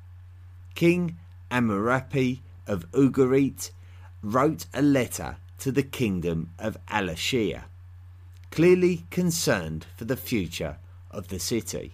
King 0.75 1.17
Amurapi 1.51 2.39
of 2.67 2.91
Ugarit 2.93 3.71
wrote 4.23 4.67
a 4.73 4.83
letter 4.83 5.37
to 5.59 5.73
the 5.73 5.83
kingdom 5.83 6.51
of 6.59 6.79
Alashia, 6.87 7.65
clearly 8.51 9.05
concerned 9.11 9.87
for 9.97 10.05
the 10.05 10.17
future 10.17 10.77
of 11.11 11.29
the 11.29 11.39
city. 11.39 11.93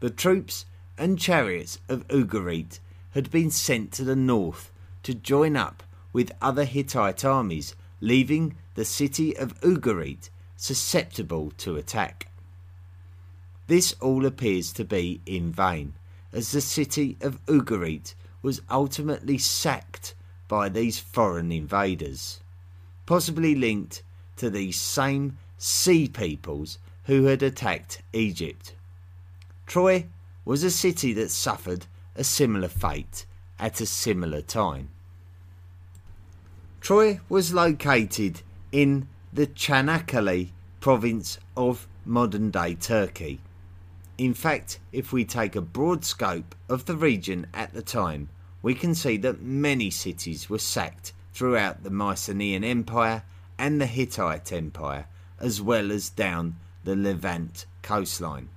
The 0.00 0.10
troops 0.10 0.66
and 0.98 1.18
chariots 1.18 1.78
of 1.88 2.06
Ugarit 2.08 2.80
had 3.14 3.30
been 3.30 3.50
sent 3.50 3.92
to 3.92 4.02
the 4.02 4.16
north 4.16 4.72
to 5.04 5.14
join 5.14 5.56
up 5.56 5.84
with 6.12 6.32
other 6.42 6.64
Hittite 6.64 7.24
armies, 7.24 7.76
leaving 8.00 8.56
the 8.74 8.84
city 8.84 9.36
of 9.36 9.58
Ugarit 9.60 10.30
susceptible 10.56 11.52
to 11.58 11.76
attack. 11.76 12.28
This 13.68 13.94
all 14.00 14.26
appears 14.26 14.72
to 14.72 14.84
be 14.84 15.20
in 15.26 15.52
vain, 15.52 15.94
as 16.32 16.50
the 16.50 16.60
city 16.60 17.16
of 17.20 17.44
Ugarit 17.46 18.14
was 18.42 18.60
ultimately 18.68 19.38
sacked 19.38 20.14
by 20.48 20.68
these 20.68 20.98
foreign 20.98 21.52
invaders, 21.52 22.40
possibly 23.06 23.54
linked 23.54 24.02
to 24.36 24.50
these 24.50 24.80
same 24.80 25.38
sea 25.56 26.08
peoples 26.08 26.78
who 27.04 27.24
had 27.24 27.42
attacked 27.42 28.02
Egypt. 28.12 28.74
Troy 29.66 30.06
was 30.44 30.64
a 30.64 30.70
city 30.70 31.12
that 31.12 31.30
suffered 31.30 31.86
a 32.16 32.24
similar 32.24 32.68
fate 32.68 33.26
at 33.58 33.80
a 33.80 33.86
similar 33.86 34.40
time. 34.40 34.88
Troy 36.80 37.20
was 37.28 37.54
located 37.54 38.42
in 38.70 39.08
the 39.32 39.46
Çanakkale 39.46 40.50
province 40.80 41.38
of 41.56 41.88
modern 42.04 42.50
day 42.50 42.74
Turkey. 42.74 43.40
In 44.18 44.34
fact, 44.34 44.78
if 44.92 45.12
we 45.12 45.24
take 45.24 45.56
a 45.56 45.60
broad 45.60 46.04
scope 46.04 46.54
of 46.68 46.84
the 46.84 46.96
region 46.96 47.46
at 47.54 47.72
the 47.72 47.82
time, 47.82 48.28
we 48.62 48.74
can 48.74 48.94
see 48.94 49.16
that 49.18 49.42
many 49.42 49.90
cities 49.90 50.48
were 50.48 50.58
sacked 50.58 51.12
throughout 51.32 51.82
the 51.82 51.90
Mycenaean 51.90 52.64
Empire 52.64 53.24
and 53.58 53.80
the 53.80 53.86
Hittite 53.86 54.52
Empire, 54.52 55.06
as 55.40 55.60
well 55.60 55.90
as 55.90 56.10
down 56.10 56.56
the 56.84 56.94
Levant 56.94 57.66
coastline. 57.82 58.48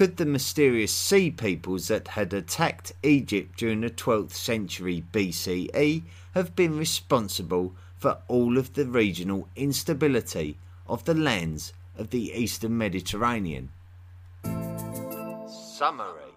Could 0.00 0.16
the 0.16 0.24
mysterious 0.24 0.94
sea 0.94 1.30
peoples 1.30 1.88
that 1.88 2.08
had 2.08 2.32
attacked 2.32 2.94
Egypt 3.02 3.58
during 3.58 3.82
the 3.82 3.90
12th 3.90 4.32
century 4.32 5.04
BCE 5.12 6.04
have 6.32 6.56
been 6.56 6.78
responsible 6.78 7.74
for 7.98 8.16
all 8.26 8.56
of 8.56 8.72
the 8.72 8.86
regional 8.86 9.46
instability 9.56 10.56
of 10.88 11.04
the 11.04 11.12
lands 11.12 11.74
of 11.98 12.08
the 12.08 12.32
eastern 12.32 12.78
Mediterranean? 12.78 13.68
Summary 15.46 16.32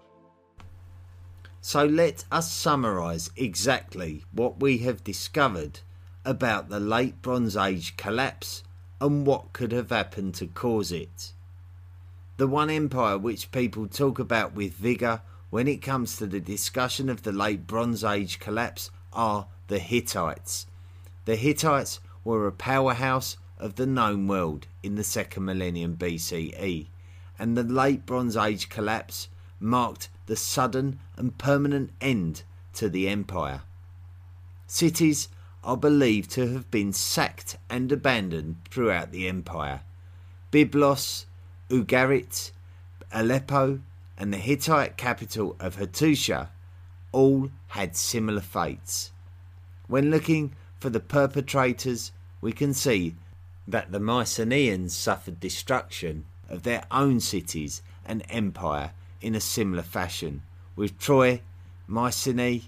so 1.62 1.86
let 1.86 2.26
us 2.34 2.52
summarise 2.52 3.32
exactly 3.38 4.26
what 4.34 4.60
we 4.60 4.80
have 4.80 5.06
discovered 5.06 5.80
about 6.26 6.68
the 6.68 6.82
late 6.82 7.22
Bronze 7.22 7.56
Age 7.56 7.96
collapse 7.96 8.64
and 9.00 9.26
what 9.26 9.54
could 9.54 9.72
have 9.72 9.90
happened 9.90 10.36
to 10.36 10.48
cause 10.48 10.92
it. 10.92 11.32
The 12.38 12.48
one 12.48 12.72
empire 12.72 13.18
which 13.18 13.52
people 13.52 13.88
talk 13.88 14.18
about 14.18 14.54
with 14.56 14.74
vigour 14.74 15.22
when 15.52 15.68
it 15.68 15.84
comes 15.84 16.18
to 16.18 16.26
the 16.26 16.40
discussion 16.40 17.08
of 17.08 17.22
the 17.22 17.32
late 17.32 17.68
Bronze 17.68 18.04
Age 18.04 18.40
collapse 18.40 18.90
are 19.12 19.46
the 19.68 19.78
Hittites. 19.78 20.66
The 21.26 21.36
Hittites 21.36 22.00
were 22.24 22.48
a 22.48 22.52
powerhouse 22.52 23.38
of 23.60 23.76
the 23.76 23.86
known 23.86 24.28
world 24.28 24.66
in 24.82 24.96
the 24.96 25.04
second 25.04 25.46
millennium 25.46 25.96
BCE, 25.96 26.88
and 27.38 27.56
the 27.56 27.64
late 27.64 28.06
Bronze 28.08 28.36
Age 28.36 28.68
collapse 28.68 29.28
marked 29.60 30.10
the 30.26 30.36
sudden 30.36 31.00
and 31.16 31.38
permanent 31.38 31.92
end 32.02 32.42
to 32.74 32.90
the 32.90 33.08
empire. 33.08 33.62
Cities 34.66 35.28
are 35.64 35.78
believed 35.78 36.32
to 36.32 36.52
have 36.52 36.72
been 36.72 36.94
sacked 36.94 37.58
and 37.70 37.92
abandoned 37.92 38.56
throughout 38.72 39.12
the 39.12 39.28
empire. 39.28 39.82
Byblos, 40.52 41.26
Ugarit, 41.74 42.52
Aleppo, 43.12 43.80
and 44.16 44.32
the 44.32 44.38
Hittite 44.38 44.96
capital 44.96 45.56
of 45.60 45.78
Hattusha 45.78 46.50
all 47.12 47.50
had 47.70 47.96
similar 47.96 48.42
fates. 48.42 49.12
When 49.88 50.12
looking 50.12 50.54
for 50.80 50.92
the 50.92 51.00
perpetrators, 51.00 52.12
we 52.42 52.52
can 52.52 52.76
see 52.76 53.16
that 53.68 53.92
the 53.92 54.00
Mycenaeans 54.00 54.96
suffered 54.96 55.40
destruction 55.40 56.26
of 56.48 56.62
their 56.62 56.84
own 56.92 57.20
cities 57.20 57.82
and 58.06 58.24
empire 58.30 58.92
in 59.20 59.34
a 59.34 59.42
similar 59.42 59.82
fashion, 59.82 60.44
with 60.76 61.00
Troy, 61.00 61.42
Mycenae, 61.88 62.62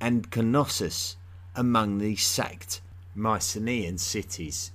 and 0.00 0.30
Knossos 0.30 1.16
among 1.56 1.98
the 1.98 2.14
sacked 2.14 2.80
Mycenaean 3.16 3.98
cities. 3.98 4.70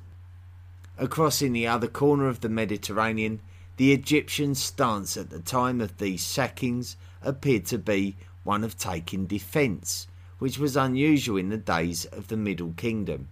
Across 0.98 1.42
in 1.42 1.54
the 1.54 1.68
other 1.68 1.88
corner 1.88 2.28
of 2.28 2.42
the 2.42 2.50
Mediterranean, 2.50 3.40
the 3.80 3.94
Egyptian 3.94 4.54
stance 4.54 5.16
at 5.16 5.30
the 5.30 5.40
time 5.40 5.80
of 5.80 6.00
these 6.00 6.22
sackings 6.22 6.98
appeared 7.22 7.66
to 7.66 7.78
be 7.78 8.14
one 8.44 8.62
of 8.62 8.78
taking 8.78 9.26
defence, 9.26 10.06
which 10.38 10.60
was 10.60 10.76
unusual 10.76 11.38
in 11.38 11.48
the 11.48 11.58
days 11.58 12.04
of 12.04 12.28
the 12.28 12.36
Middle 12.36 12.74
Kingdom. 12.76 13.30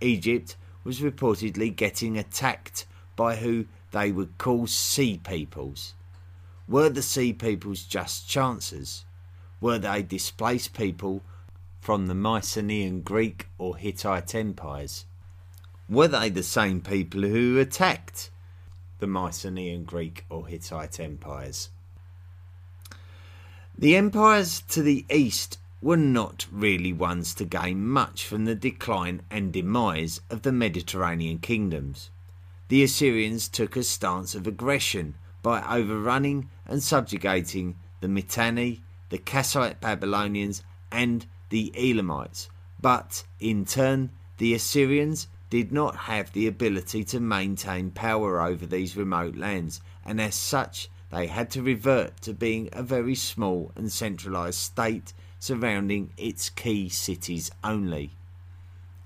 Egypt 0.00 0.54
was 0.84 1.00
reportedly 1.00 1.74
getting 1.74 2.16
attacked 2.16 2.86
by 3.16 3.34
who 3.34 3.66
they 3.90 4.12
would 4.12 4.38
call 4.38 4.68
sea 4.68 5.18
peoples. 5.24 5.94
Were 6.68 6.88
the 6.88 7.02
Sea 7.02 7.32
Peoples 7.32 7.82
just 7.82 8.28
chancers? 8.28 9.04
Were 9.60 9.80
they 9.80 10.04
displaced 10.04 10.72
people 10.72 11.20
from 11.80 12.06
the 12.06 12.14
Mycenaean 12.14 13.00
Greek 13.00 13.48
or 13.58 13.76
Hittite 13.76 14.36
empires? 14.36 15.04
Were 15.88 16.06
they 16.06 16.28
the 16.28 16.44
same 16.44 16.80
people 16.80 17.22
who 17.22 17.58
attacked 17.58 18.30
the 19.04 19.08
Mycenaean 19.08 19.84
Greek 19.84 20.24
or 20.30 20.46
Hittite 20.46 20.98
empires? 20.98 21.68
The 23.76 23.96
empires 23.96 24.62
to 24.70 24.80
the 24.80 25.04
east 25.10 25.58
were 25.82 25.98
not 25.98 26.46
really 26.50 26.94
ones 26.94 27.34
to 27.34 27.44
gain 27.44 27.86
much 27.86 28.24
from 28.24 28.46
the 28.46 28.54
decline 28.54 29.20
and 29.30 29.52
demise 29.52 30.22
of 30.30 30.40
the 30.40 30.52
Mediterranean 30.52 31.38
kingdoms. 31.38 32.08
The 32.68 32.82
Assyrians 32.82 33.46
took 33.48 33.76
a 33.76 33.82
stance 33.82 34.34
of 34.34 34.46
aggression 34.46 35.16
by 35.42 35.60
overrunning 35.60 36.48
and 36.66 36.82
subjugating 36.82 37.76
the 38.00 38.08
Mitanni 38.08 38.80
the 39.10 39.18
Kassite 39.18 39.80
Babylonians, 39.80 40.62
and 40.90 41.26
the 41.50 41.72
Elamites, 41.76 42.48
but 42.80 43.22
in 43.38 43.64
turn, 43.64 44.10
the 44.38 44.54
Assyrians 44.54 45.28
did 45.54 45.70
not 45.70 45.94
have 46.10 46.32
the 46.32 46.48
ability 46.48 47.04
to 47.04 47.20
maintain 47.20 47.88
power 47.88 48.42
over 48.42 48.66
these 48.66 48.96
remote 48.96 49.36
lands, 49.36 49.80
and 50.04 50.20
as 50.20 50.34
such, 50.34 50.88
they 51.12 51.28
had 51.28 51.48
to 51.48 51.62
revert 51.62 52.20
to 52.20 52.34
being 52.34 52.68
a 52.72 52.82
very 52.82 53.14
small 53.14 53.70
and 53.76 53.92
centralized 53.92 54.58
state 54.58 55.12
surrounding 55.38 56.10
its 56.16 56.50
key 56.50 56.88
cities 56.88 57.52
only. 57.62 58.10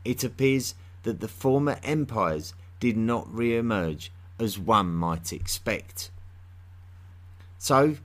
It 0.06 0.24
appears 0.24 0.74
that 1.02 1.20
the 1.20 1.28
former 1.28 1.78
empires 1.82 2.54
did 2.80 2.96
not 2.96 3.30
re 3.30 3.54
emerge 3.54 4.10
as 4.38 4.58
one 4.58 4.94
might 4.94 5.34
expect. 5.34 6.10
So, 7.58 7.98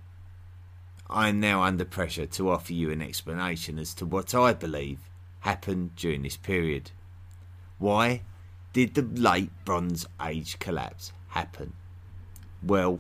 I 1.10 1.30
am 1.30 1.40
now 1.40 1.62
under 1.62 1.86
pressure 1.86 2.26
to 2.26 2.50
offer 2.50 2.74
you 2.74 2.92
an 2.92 3.02
explanation 3.02 3.80
as 3.80 3.94
to 3.94 4.06
what 4.06 4.36
I 4.36 4.52
believe 4.52 5.00
happened 5.40 5.96
during 5.96 6.24
this 6.24 6.36
period. 6.36 6.92
Why 7.80 8.20
did 8.74 8.96
the 8.96 9.04
late 9.04 9.52
Bronze 9.66 10.06
Age 10.22 10.60
collapse 10.60 11.14
happen? 11.30 11.74
Well, 12.62 13.00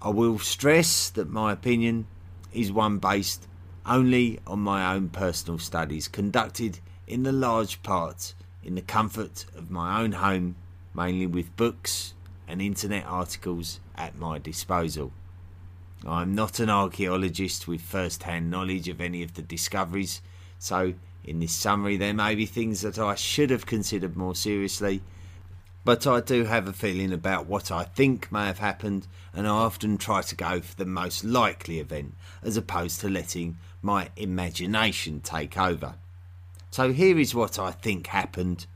I 0.00 0.10
will 0.10 0.38
stress 0.38 1.10
that 1.10 1.28
my 1.28 1.52
opinion 1.52 2.06
is 2.52 2.72
one 2.72 2.98
based 2.98 3.48
only 3.84 4.38
on 4.46 4.60
my 4.60 4.94
own 4.94 5.08
personal 5.08 5.58
studies 5.58 6.08
conducted 6.08 6.80
in 7.06 7.22
the 7.22 7.32
large 7.32 7.82
part 7.82 8.34
in 8.62 8.74
the 8.74 8.82
comfort 8.82 9.46
of 9.56 9.70
my 9.70 10.00
own 10.00 10.12
home, 10.12 10.56
mainly 10.94 11.26
with 11.26 11.56
books 11.56 12.14
and 12.48 12.60
internet 12.60 13.04
articles 13.06 13.80
at 13.96 14.16
my 14.16 14.38
disposal. 14.38 15.12
I 16.06 16.22
am 16.22 16.34
not 16.34 16.60
an 16.60 16.70
archaeologist 16.70 17.66
with 17.66 17.80
first 17.80 18.24
hand 18.24 18.50
knowledge 18.50 18.88
of 18.88 19.00
any 19.00 19.22
of 19.22 19.34
the 19.34 19.42
discoveries, 19.42 20.20
so 20.58 20.94
in 21.26 21.40
this 21.40 21.52
summary 21.52 21.96
there 21.96 22.14
may 22.14 22.34
be 22.34 22.46
things 22.46 22.80
that 22.82 22.98
I 22.98 23.14
should 23.14 23.50
have 23.50 23.66
considered 23.66 24.16
more 24.16 24.34
seriously, 24.34 25.02
but 25.84 26.06
I 26.06 26.20
do 26.20 26.44
have 26.44 26.66
a 26.66 26.72
feeling 26.72 27.12
about 27.12 27.46
what 27.46 27.70
I 27.70 27.84
think 27.84 28.32
may 28.32 28.46
have 28.46 28.58
happened, 28.58 29.06
and 29.32 29.46
I 29.46 29.50
often 29.50 29.98
try 29.98 30.22
to 30.22 30.34
go 30.34 30.60
for 30.60 30.74
the 30.76 30.84
most 30.84 31.24
likely 31.24 31.78
event 31.78 32.14
as 32.42 32.56
opposed 32.56 33.00
to 33.00 33.08
letting 33.08 33.58
my 33.82 34.10
imagination 34.16 35.20
take 35.20 35.56
over. 35.58 35.94
So 36.70 36.92
here 36.92 37.18
is 37.18 37.34
what 37.34 37.58
I 37.58 37.70
think 37.70 38.08
happened 38.08 38.66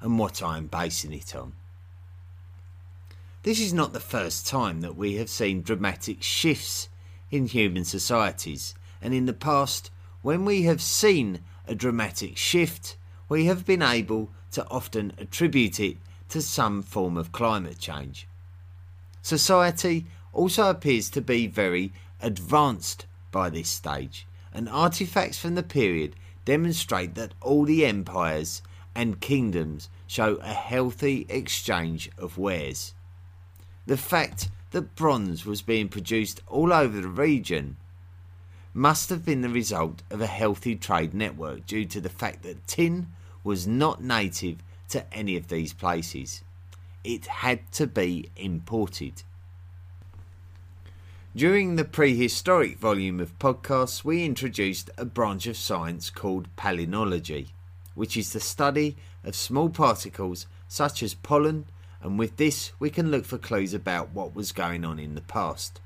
and 0.00 0.18
what 0.18 0.42
I 0.42 0.58
am 0.58 0.66
basing 0.66 1.12
it 1.12 1.34
on. 1.34 1.54
This 3.44 3.60
is 3.60 3.72
not 3.72 3.92
the 3.92 4.00
first 4.00 4.46
time 4.46 4.82
that 4.82 4.96
we 4.96 5.14
have 5.16 5.30
seen 5.30 5.62
dramatic 5.62 6.22
shifts 6.22 6.88
in 7.30 7.46
human 7.46 7.84
societies, 7.84 8.74
and 9.00 9.14
in 9.14 9.26
the 9.26 9.32
past, 9.32 9.90
when 10.22 10.44
we 10.44 10.62
have 10.62 10.82
seen 10.82 11.40
a 11.68 11.74
dramatic 11.74 12.36
shift, 12.36 12.96
we 13.28 13.44
have 13.44 13.64
been 13.64 13.82
able 13.82 14.30
to 14.52 14.66
often 14.68 15.12
attribute 15.18 15.78
it 15.78 15.98
to 16.30 16.42
some 16.42 16.82
form 16.82 17.16
of 17.16 17.32
climate 17.32 17.78
change. 17.78 18.26
Society 19.22 20.06
also 20.32 20.70
appears 20.70 21.10
to 21.10 21.20
be 21.20 21.46
very 21.46 21.92
advanced 22.20 23.06
by 23.30 23.50
this 23.50 23.68
stage, 23.68 24.26
and 24.52 24.68
artifacts 24.68 25.38
from 25.38 25.54
the 25.54 25.62
period 25.62 26.14
demonstrate 26.44 27.14
that 27.14 27.34
all 27.42 27.64
the 27.64 27.84
empires 27.84 28.62
and 28.94 29.20
kingdoms 29.20 29.88
show 30.06 30.36
a 30.36 30.52
healthy 30.52 31.26
exchange 31.28 32.10
of 32.18 32.38
wares. 32.38 32.94
The 33.86 33.96
fact 33.96 34.48
that 34.70 34.96
bronze 34.96 35.44
was 35.44 35.62
being 35.62 35.88
produced 35.88 36.40
all 36.46 36.72
over 36.72 37.00
the 37.00 37.08
region 37.08 37.76
must 38.74 39.10
have 39.10 39.24
been 39.24 39.40
the 39.40 39.48
result 39.48 40.02
of 40.10 40.20
a 40.20 40.26
healthy 40.26 40.76
trade 40.76 41.14
network 41.14 41.66
due 41.66 41.84
to 41.86 42.00
the 42.00 42.08
fact 42.08 42.42
that 42.42 42.66
tin 42.66 43.08
was 43.42 43.66
not 43.66 44.02
native 44.02 44.58
to 44.88 45.14
any 45.14 45.36
of 45.36 45.48
these 45.48 45.72
places. 45.72 46.42
It 47.04 47.26
had 47.26 47.70
to 47.72 47.86
be 47.86 48.30
imported. 48.36 49.22
During 51.36 51.76
the 51.76 51.84
prehistoric 51.84 52.78
volume 52.78 53.20
of 53.20 53.38
podcasts, 53.38 54.02
we 54.02 54.24
introduced 54.24 54.90
a 54.98 55.04
branch 55.04 55.46
of 55.46 55.56
science 55.56 56.10
called 56.10 56.54
palynology, 56.56 57.48
which 57.94 58.16
is 58.16 58.32
the 58.32 58.40
study 58.40 58.96
of 59.22 59.36
small 59.36 59.68
particles 59.68 60.46
such 60.68 61.02
as 61.02 61.14
pollen, 61.14 61.66
and 62.02 62.18
with 62.18 62.36
this 62.36 62.72
we 62.78 62.90
can 62.90 63.10
look 63.10 63.24
for 63.24 63.38
clues 63.38 63.74
about 63.74 64.12
what 64.12 64.34
was 64.34 64.52
going 64.52 64.84
on 64.84 64.98
in 64.98 65.14
the 65.14 65.20
past. 65.20 65.80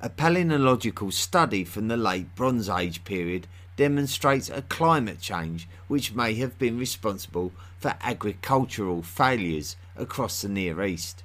A 0.00 0.10
palynological 0.10 1.12
study 1.12 1.64
from 1.64 1.88
the 1.88 1.96
late 1.96 2.34
Bronze 2.34 2.68
Age 2.68 3.04
period 3.04 3.46
demonstrates 3.76 4.50
a 4.50 4.62
climate 4.62 5.20
change 5.20 5.68
which 5.88 6.14
may 6.14 6.34
have 6.34 6.58
been 6.58 6.78
responsible 6.78 7.52
for 7.78 7.94
agricultural 8.02 9.02
failures 9.02 9.76
across 9.96 10.42
the 10.42 10.48
Near 10.48 10.82
East. 10.82 11.22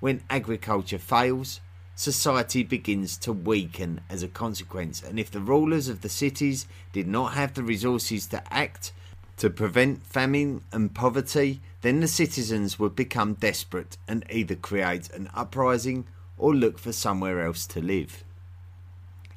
When 0.00 0.22
agriculture 0.28 0.98
fails, 0.98 1.60
society 1.96 2.62
begins 2.62 3.16
to 3.18 3.32
weaken 3.32 4.00
as 4.10 4.22
a 4.22 4.28
consequence, 4.28 5.02
and 5.02 5.18
if 5.18 5.30
the 5.30 5.40
rulers 5.40 5.88
of 5.88 6.02
the 6.02 6.08
cities 6.08 6.66
did 6.92 7.06
not 7.06 7.34
have 7.34 7.54
the 7.54 7.62
resources 7.62 8.26
to 8.28 8.42
act 8.52 8.92
to 9.38 9.50
prevent 9.50 10.06
famine 10.06 10.62
and 10.72 10.94
poverty, 10.94 11.60
then 11.80 12.00
the 12.00 12.08
citizens 12.08 12.78
would 12.78 12.94
become 12.94 13.34
desperate 13.34 13.96
and 14.06 14.24
either 14.30 14.54
create 14.54 15.10
an 15.10 15.28
uprising 15.34 16.06
or 16.36 16.54
look 16.54 16.78
for 16.78 16.92
somewhere 16.92 17.44
else 17.44 17.66
to 17.68 17.80
live. 17.80 18.24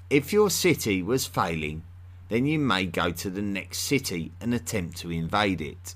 If 0.09 0.31
your 0.31 0.49
city 0.49 1.03
was 1.03 1.25
failing, 1.25 1.83
then 2.29 2.45
you 2.45 2.59
may 2.59 2.85
go 2.85 3.11
to 3.11 3.29
the 3.29 3.41
next 3.41 3.79
city 3.79 4.31
and 4.41 4.53
attempt 4.53 4.97
to 4.97 5.11
invade 5.11 5.61
it. 5.61 5.95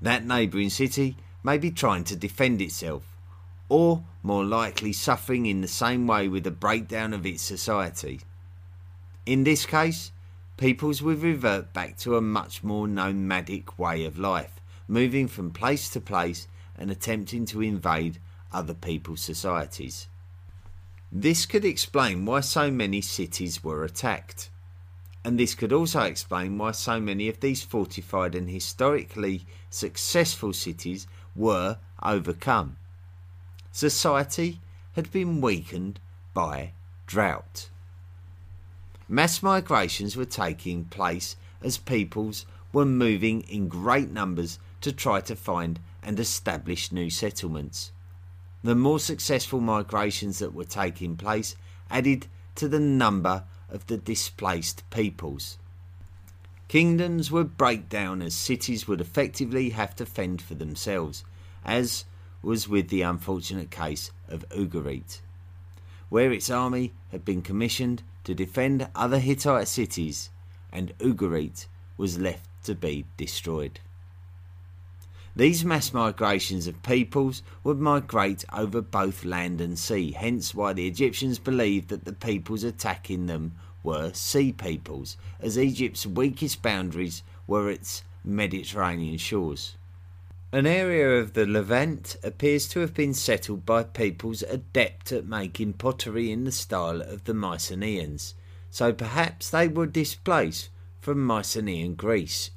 That 0.00 0.24
neighbouring 0.24 0.70
city 0.70 1.16
may 1.42 1.58
be 1.58 1.70
trying 1.70 2.04
to 2.04 2.16
defend 2.16 2.60
itself, 2.60 3.04
or 3.68 4.04
more 4.22 4.44
likely 4.44 4.92
suffering 4.92 5.46
in 5.46 5.60
the 5.60 5.68
same 5.68 6.06
way 6.06 6.28
with 6.28 6.44
the 6.44 6.50
breakdown 6.50 7.12
of 7.12 7.26
its 7.26 7.42
society. 7.42 8.20
In 9.26 9.44
this 9.44 9.66
case, 9.66 10.12
peoples 10.56 11.02
would 11.02 11.22
revert 11.22 11.72
back 11.72 11.96
to 11.98 12.16
a 12.16 12.20
much 12.20 12.62
more 12.62 12.86
nomadic 12.86 13.78
way 13.78 14.04
of 14.04 14.18
life, 14.18 14.60
moving 14.86 15.28
from 15.28 15.50
place 15.50 15.88
to 15.90 16.00
place 16.00 16.46
and 16.76 16.90
attempting 16.90 17.46
to 17.46 17.62
invade 17.62 18.18
other 18.52 18.74
people's 18.74 19.20
societies. 19.20 20.08
This 21.10 21.46
could 21.46 21.64
explain 21.64 22.24
why 22.24 22.40
so 22.40 22.70
many 22.70 23.00
cities 23.00 23.62
were 23.62 23.84
attacked 23.84 24.50
and 25.24 25.38
this 25.38 25.54
could 25.54 25.72
also 25.72 26.00
explain 26.02 26.58
why 26.58 26.72
so 26.72 27.00
many 27.00 27.28
of 27.28 27.40
these 27.40 27.62
fortified 27.62 28.34
and 28.34 28.50
historically 28.50 29.46
successful 29.70 30.52
cities 30.52 31.06
were 31.36 31.78
overcome. 32.02 32.76
Society 33.70 34.60
had 34.94 35.10
been 35.12 35.40
weakened 35.40 36.00
by 36.34 36.72
drought. 37.06 37.68
Mass 39.08 39.42
migrations 39.42 40.16
were 40.16 40.24
taking 40.24 40.84
place 40.86 41.36
as 41.62 41.78
peoples 41.78 42.44
were 42.72 42.84
moving 42.84 43.42
in 43.42 43.68
great 43.68 44.10
numbers 44.10 44.58
to 44.80 44.90
try 44.92 45.20
to 45.20 45.36
find 45.36 45.78
and 46.02 46.18
establish 46.18 46.90
new 46.90 47.08
settlements. 47.08 47.92
The 48.62 48.74
more 48.74 49.00
successful 49.00 49.60
migrations 49.60 50.38
that 50.38 50.54
were 50.54 50.64
taking 50.64 51.16
place 51.16 51.56
added 51.90 52.28
to 52.54 52.68
the 52.68 52.80
number 52.80 53.44
of 53.68 53.86
the 53.86 53.96
displaced 53.96 54.88
peoples. 54.90 55.58
Kingdoms 56.68 57.30
would 57.30 57.56
break 57.56 57.88
down 57.88 58.22
as 58.22 58.34
cities 58.34 58.86
would 58.86 59.00
effectively 59.00 59.70
have 59.70 59.96
to 59.96 60.06
fend 60.06 60.40
for 60.40 60.54
themselves, 60.54 61.24
as 61.64 62.04
was 62.40 62.68
with 62.68 62.88
the 62.88 63.02
unfortunate 63.02 63.70
case 63.70 64.10
of 64.28 64.48
Ugarit, 64.50 65.20
where 66.08 66.32
its 66.32 66.48
army 66.48 66.92
had 67.10 67.24
been 67.24 67.42
commissioned 67.42 68.02
to 68.24 68.34
defend 68.34 68.88
other 68.94 69.18
Hittite 69.18 69.68
cities, 69.68 70.30
and 70.72 70.96
Ugarit 70.98 71.66
was 71.96 72.18
left 72.18 72.48
to 72.64 72.74
be 72.74 73.04
destroyed. 73.16 73.80
These 75.34 75.64
mass 75.64 75.94
migrations 75.94 76.66
of 76.66 76.82
peoples 76.82 77.42
would 77.64 77.78
migrate 77.78 78.44
over 78.52 78.82
both 78.82 79.24
land 79.24 79.62
and 79.62 79.78
sea, 79.78 80.12
hence 80.12 80.54
why 80.54 80.74
the 80.74 80.86
Egyptians 80.86 81.38
believed 81.38 81.88
that 81.88 82.04
the 82.04 82.12
peoples 82.12 82.64
attacking 82.64 83.26
them 83.26 83.52
were 83.82 84.12
sea 84.12 84.52
peoples, 84.52 85.16
as 85.40 85.58
Egypt's 85.58 86.06
weakest 86.06 86.60
boundaries 86.60 87.22
were 87.46 87.70
its 87.70 88.04
Mediterranean 88.22 89.16
shores. 89.16 89.76
An 90.52 90.66
area 90.66 91.18
of 91.18 91.32
the 91.32 91.46
Levant 91.46 92.16
appears 92.22 92.68
to 92.68 92.80
have 92.80 92.92
been 92.92 93.14
settled 93.14 93.64
by 93.64 93.84
peoples 93.84 94.42
adept 94.42 95.10
at 95.12 95.24
making 95.24 95.72
pottery 95.72 96.30
in 96.30 96.44
the 96.44 96.52
style 96.52 97.00
of 97.00 97.24
the 97.24 97.32
Mycenaeans, 97.32 98.34
so 98.70 98.92
perhaps 98.92 99.48
they 99.48 99.66
were 99.66 99.86
displaced 99.86 100.68
from 101.00 101.24
Mycenaean 101.24 101.94
Greece. 101.94 102.50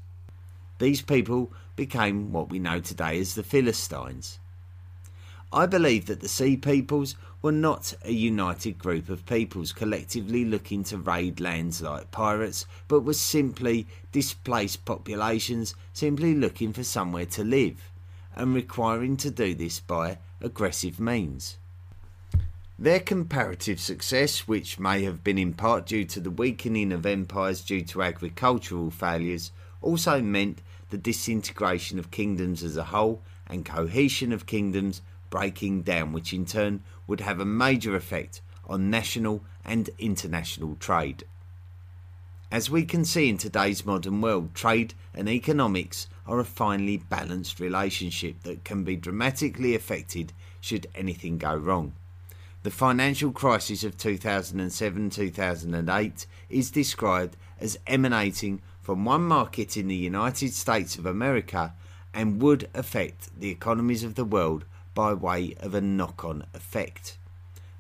These 0.78 1.04
people 1.04 1.54
became 1.76 2.32
what 2.32 2.50
we 2.50 2.60
know 2.60 2.80
today 2.80 3.20
as 3.20 3.36
the 3.36 3.44
Philistines. 3.44 4.40
I 5.52 5.66
believe 5.66 6.08
that 6.08 6.20
the 6.20 6.28
Sea 6.28 6.58
Peoples 6.58 7.16
were 7.42 7.52
not 7.52 7.94
a 8.04 8.12
united 8.12 8.80
group 8.80 9.08
of 9.08 9.26
peoples 9.26 9.72
collectively 9.72 10.44
looking 10.44 10.84
to 10.86 10.98
raid 10.98 11.40
lands 11.40 11.82
like 11.82 12.12
pirates, 12.12 12.66
but 12.88 13.02
were 13.02 13.14
simply 13.14 13.88
displaced 14.12 14.84
populations 14.84 15.76
simply 15.94 16.34
looking 16.34 16.74
for 16.74 16.84
somewhere 16.84 17.28
to 17.28 17.44
live 17.44 17.92
and 18.36 18.54
requiring 18.54 19.16
to 19.18 19.32
do 19.32 19.54
this 19.54 19.80
by 19.80 20.18
aggressive 20.42 21.00
means. 21.00 21.58
Their 22.78 23.00
comparative 23.00 23.80
success, 23.80 24.48
which 24.48 24.80
may 24.80 25.04
have 25.04 25.24
been 25.24 25.38
in 25.38 25.54
part 25.54 25.86
due 25.86 26.04
to 26.06 26.20
the 26.20 26.32
weakening 26.32 26.92
of 26.92 27.06
empires 27.06 27.62
due 27.62 27.84
to 27.84 28.04
agricultural 28.04 28.92
failures, 28.92 29.52
also 29.82 30.22
meant 30.22 30.62
the 30.90 30.98
disintegration 30.98 32.00
of 32.00 32.12
kingdoms 32.12 32.64
as 32.64 32.78
a 32.78 32.86
whole 32.86 33.22
and 33.48 33.66
cohesion 33.66 34.32
of 34.32 34.46
kingdoms 34.46 35.02
breaking 35.30 35.82
down, 35.82 36.14
which 36.14 36.34
in 36.34 36.46
turn 36.46 36.84
would 37.08 37.22
have 37.22 37.40
a 37.40 37.46
major 37.46 37.96
effect 37.96 38.42
on 38.68 38.90
national 38.90 39.44
and 39.64 39.90
international 40.00 40.76
trade. 40.76 41.24
As 42.52 42.70
we 42.70 42.86
can 42.86 43.04
see 43.04 43.28
in 43.28 43.38
today's 43.38 43.86
modern 43.86 44.22
world, 44.22 44.54
trade 44.54 44.94
and 45.14 45.28
economics 45.28 46.08
are 46.28 46.40
a 46.40 46.46
finely 46.46 46.98
balanced 46.98 47.60
relationship 47.60 48.44
that 48.44 48.64
can 48.64 48.84
be 48.84 48.96
dramatically 48.96 49.76
affected 49.76 50.32
should 50.62 50.88
anything 50.96 51.38
go 51.38 51.56
wrong. 51.56 51.94
The 52.64 52.72
financial 52.72 53.32
crisis 53.32 53.84
of 53.84 53.98
2007 53.98 55.10
2008 55.10 56.26
is 56.50 56.72
described 56.72 57.38
as 57.60 57.78
emanating 57.86 58.62
from 58.86 59.04
one 59.04 59.24
market 59.24 59.76
in 59.76 59.88
the 59.88 59.96
United 59.96 60.54
States 60.54 60.96
of 60.96 61.08
America 61.08 61.74
and 62.14 62.40
would 62.40 62.70
affect 62.76 63.32
the 63.36 63.50
economies 63.50 64.04
of 64.04 64.14
the 64.14 64.24
world 64.24 64.64
by 64.94 65.12
way 65.12 65.56
of 65.60 65.74
a 65.74 65.82
knock 65.82 66.24
on 66.24 66.46
effect. 66.54 67.18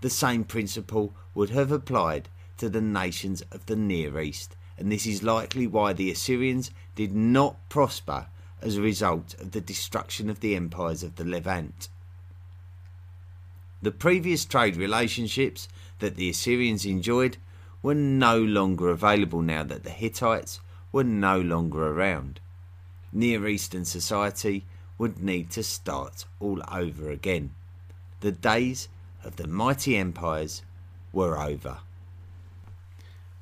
The 0.01 0.09
same 0.09 0.43
principle 0.43 1.13
would 1.35 1.51
have 1.51 1.71
applied 1.71 2.27
to 2.57 2.69
the 2.69 2.81
nations 2.81 3.43
of 3.51 3.67
the 3.67 3.75
Near 3.75 4.19
East, 4.19 4.55
and 4.79 4.91
this 4.91 5.05
is 5.05 5.21
likely 5.21 5.67
why 5.67 5.93
the 5.93 6.09
Assyrians 6.09 6.71
did 6.95 7.13
not 7.13 7.57
prosper 7.69 8.25
as 8.59 8.75
a 8.75 8.81
result 8.81 9.35
of 9.35 9.51
the 9.51 9.61
destruction 9.61 10.27
of 10.27 10.39
the 10.39 10.55
empires 10.55 11.03
of 11.03 11.17
the 11.17 11.23
Levant. 11.23 11.87
The 13.83 13.91
previous 13.91 14.43
trade 14.43 14.75
relationships 14.75 15.67
that 15.99 16.15
the 16.15 16.31
Assyrians 16.31 16.83
enjoyed 16.83 17.37
were 17.83 17.93
no 17.93 18.39
longer 18.39 18.89
available 18.89 19.43
now 19.43 19.61
that 19.61 19.83
the 19.83 19.91
Hittites 19.91 20.61
were 20.95 21.03
no 21.03 21.37
longer 21.37 21.85
around. 21.85 22.39
Near 23.11 23.49
Eastern 23.49 23.83
society 23.83 24.63
would 24.97 25.21
need 25.21 25.49
to 25.49 25.61
start 25.61 26.23
all 26.39 26.61
over 26.71 27.09
again. 27.09 27.51
The 28.21 28.31
days 28.31 28.87
of 29.21 29.35
the 29.35 29.45
mighty 29.45 29.97
empires 29.97 30.61
were 31.11 31.37
over. 31.37 31.79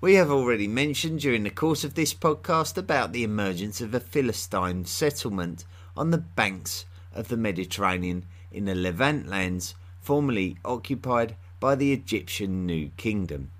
We 0.01 0.15
have 0.15 0.31
already 0.31 0.67
mentioned 0.67 1.19
during 1.19 1.43
the 1.43 1.51
course 1.51 1.83
of 1.83 1.93
this 1.93 2.11
podcast 2.11 2.75
about 2.75 3.13
the 3.13 3.23
emergence 3.23 3.81
of 3.81 3.93
a 3.93 3.99
Philistine 3.99 4.85
settlement 4.85 5.63
on 5.95 6.09
the 6.09 6.17
banks 6.17 6.85
of 7.13 7.27
the 7.27 7.37
Mediterranean 7.37 8.25
in 8.51 8.65
the 8.65 8.73
Levant 8.73 9.27
lands 9.27 9.75
formerly 10.01 10.57
occupied 10.65 11.35
by 11.59 11.75
the 11.75 11.93
Egyptian 11.93 12.65
New 12.65 12.89
Kingdom. 12.97 13.51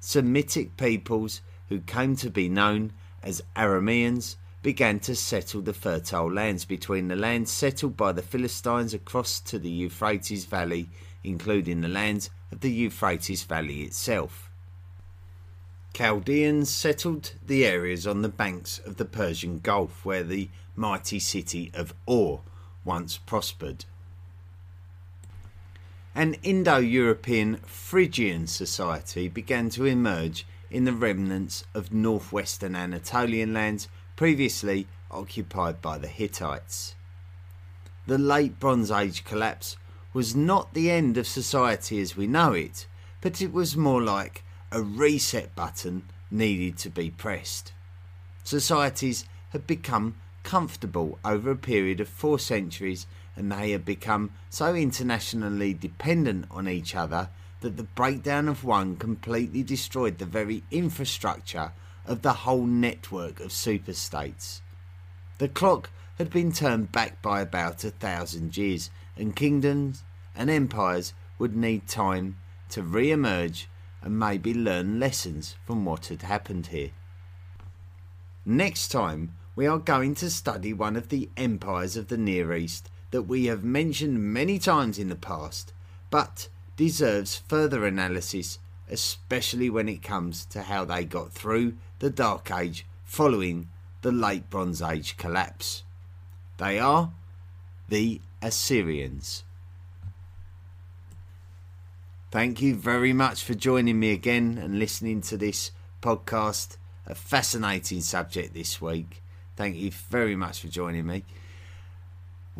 Semitic 0.00 0.78
peoples 0.78 1.42
who 1.68 1.80
came 1.80 2.16
to 2.16 2.30
be 2.30 2.48
known 2.48 2.94
as 3.22 3.42
Arameans 3.56 4.36
began 4.62 5.00
to 5.00 5.14
settle 5.14 5.62
the 5.62 5.72
fertile 5.72 6.30
lands 6.30 6.64
between 6.64 7.08
the 7.08 7.16
lands 7.16 7.50
settled 7.50 7.96
by 7.96 8.12
the 8.12 8.22
Philistines 8.22 8.92
across 8.92 9.40
to 9.40 9.58
the 9.58 9.70
Euphrates 9.70 10.44
Valley, 10.44 10.88
including 11.24 11.80
the 11.80 11.88
lands 11.88 12.30
of 12.52 12.60
the 12.60 12.70
Euphrates 12.70 13.44
Valley 13.44 13.82
itself. 13.82 14.50
Chaldeans 15.92 16.70
settled 16.70 17.32
the 17.46 17.66
areas 17.66 18.06
on 18.06 18.22
the 18.22 18.28
banks 18.28 18.78
of 18.78 18.96
the 18.96 19.04
Persian 19.04 19.58
Gulf 19.58 20.04
where 20.04 20.22
the 20.22 20.48
mighty 20.76 21.18
city 21.18 21.70
of 21.74 21.94
Ur 22.08 22.40
once 22.84 23.18
prospered. 23.18 23.84
An 26.14 26.34
Indo 26.42 26.78
European 26.78 27.56
Phrygian 27.58 28.46
society 28.46 29.28
began 29.28 29.68
to 29.70 29.84
emerge 29.84 30.46
in 30.70 30.84
the 30.84 30.92
remnants 30.92 31.64
of 31.74 31.92
northwestern 31.92 32.76
Anatolian 32.76 33.52
lands 33.52 33.88
previously 34.16 34.86
occupied 35.10 35.82
by 35.82 35.98
the 35.98 36.08
Hittites. 36.08 36.94
The 38.06 38.18
late 38.18 38.58
Bronze 38.58 38.90
Age 38.90 39.24
collapse 39.24 39.76
was 40.12 40.34
not 40.34 40.74
the 40.74 40.90
end 40.90 41.16
of 41.16 41.26
society 41.26 42.00
as 42.00 42.16
we 42.16 42.26
know 42.26 42.52
it, 42.52 42.86
but 43.20 43.40
it 43.40 43.52
was 43.52 43.76
more 43.76 44.02
like 44.02 44.42
a 44.72 44.82
reset 44.82 45.54
button 45.54 46.02
needed 46.30 46.78
to 46.78 46.90
be 46.90 47.10
pressed. 47.10 47.72
Societies 48.44 49.24
had 49.50 49.66
become 49.66 50.14
comfortable 50.42 51.18
over 51.24 51.50
a 51.50 51.56
period 51.56 52.00
of 52.00 52.08
four 52.08 52.38
centuries 52.38 53.06
and 53.36 53.50
they 53.50 53.70
had 53.72 53.84
become 53.84 54.30
so 54.48 54.74
internationally 54.74 55.74
dependent 55.74 56.46
on 56.50 56.68
each 56.68 56.94
other 56.94 57.28
that 57.60 57.76
the 57.76 57.82
breakdown 57.82 58.48
of 58.48 58.64
one 58.64 58.96
completely 58.96 59.62
destroyed 59.62 60.18
the 60.18 60.24
very 60.24 60.62
infrastructure 60.70 61.72
of 62.06 62.22
the 62.22 62.32
whole 62.32 62.64
network 62.64 63.40
of 63.40 63.48
superstates. 63.48 64.60
The 65.38 65.48
clock 65.48 65.90
had 66.18 66.30
been 66.30 66.52
turned 66.52 66.92
back 66.92 67.22
by 67.22 67.40
about 67.40 67.84
a 67.84 67.90
thousand 67.90 68.56
years, 68.56 68.90
and 69.16 69.36
kingdoms 69.36 70.02
and 70.34 70.50
empires 70.50 71.14
would 71.38 71.56
need 71.56 71.88
time 71.88 72.36
to 72.70 72.82
re 72.82 73.10
emerge 73.10 73.68
and 74.02 74.18
maybe 74.18 74.54
learn 74.54 74.98
lessons 74.98 75.56
from 75.66 75.84
what 75.84 76.06
had 76.06 76.22
happened 76.22 76.68
here. 76.68 76.90
Next 78.44 78.88
time, 78.88 79.34
we 79.54 79.66
are 79.66 79.78
going 79.78 80.14
to 80.16 80.30
study 80.30 80.72
one 80.72 80.96
of 80.96 81.08
the 81.08 81.28
empires 81.36 81.96
of 81.96 82.08
the 82.08 82.16
Near 82.16 82.54
East 82.54 82.90
that 83.10 83.22
we 83.22 83.46
have 83.46 83.64
mentioned 83.64 84.32
many 84.32 84.58
times 84.58 84.98
in 84.98 85.08
the 85.08 85.16
past, 85.16 85.72
but 86.10 86.48
deserves 86.80 87.36
further 87.36 87.84
analysis, 87.84 88.58
especially 88.90 89.68
when 89.68 89.86
it 89.86 90.02
comes 90.02 90.46
to 90.46 90.62
how 90.62 90.82
they 90.82 91.04
got 91.04 91.30
through 91.30 91.74
the 91.98 92.08
Dark 92.08 92.50
Age 92.50 92.86
following 93.04 93.68
the 94.00 94.10
Late 94.10 94.48
Bronze 94.48 94.80
Age 94.80 95.18
collapse. 95.18 95.82
They 96.56 96.78
are 96.78 97.12
the 97.90 98.22
Assyrians. 98.40 99.44
Thank 102.30 102.62
you 102.62 102.74
very 102.74 103.12
much 103.12 103.44
for 103.44 103.52
joining 103.52 104.00
me 104.00 104.12
again 104.12 104.56
and 104.56 104.78
listening 104.78 105.20
to 105.22 105.36
this 105.36 105.72
podcast. 106.00 106.78
A 107.06 107.14
fascinating 107.14 108.00
subject 108.00 108.54
this 108.54 108.80
week. 108.80 109.22
Thank 109.54 109.76
you 109.76 109.90
very 109.90 110.34
much 110.34 110.60
for 110.60 110.68
joining 110.68 111.04
me. 111.06 111.24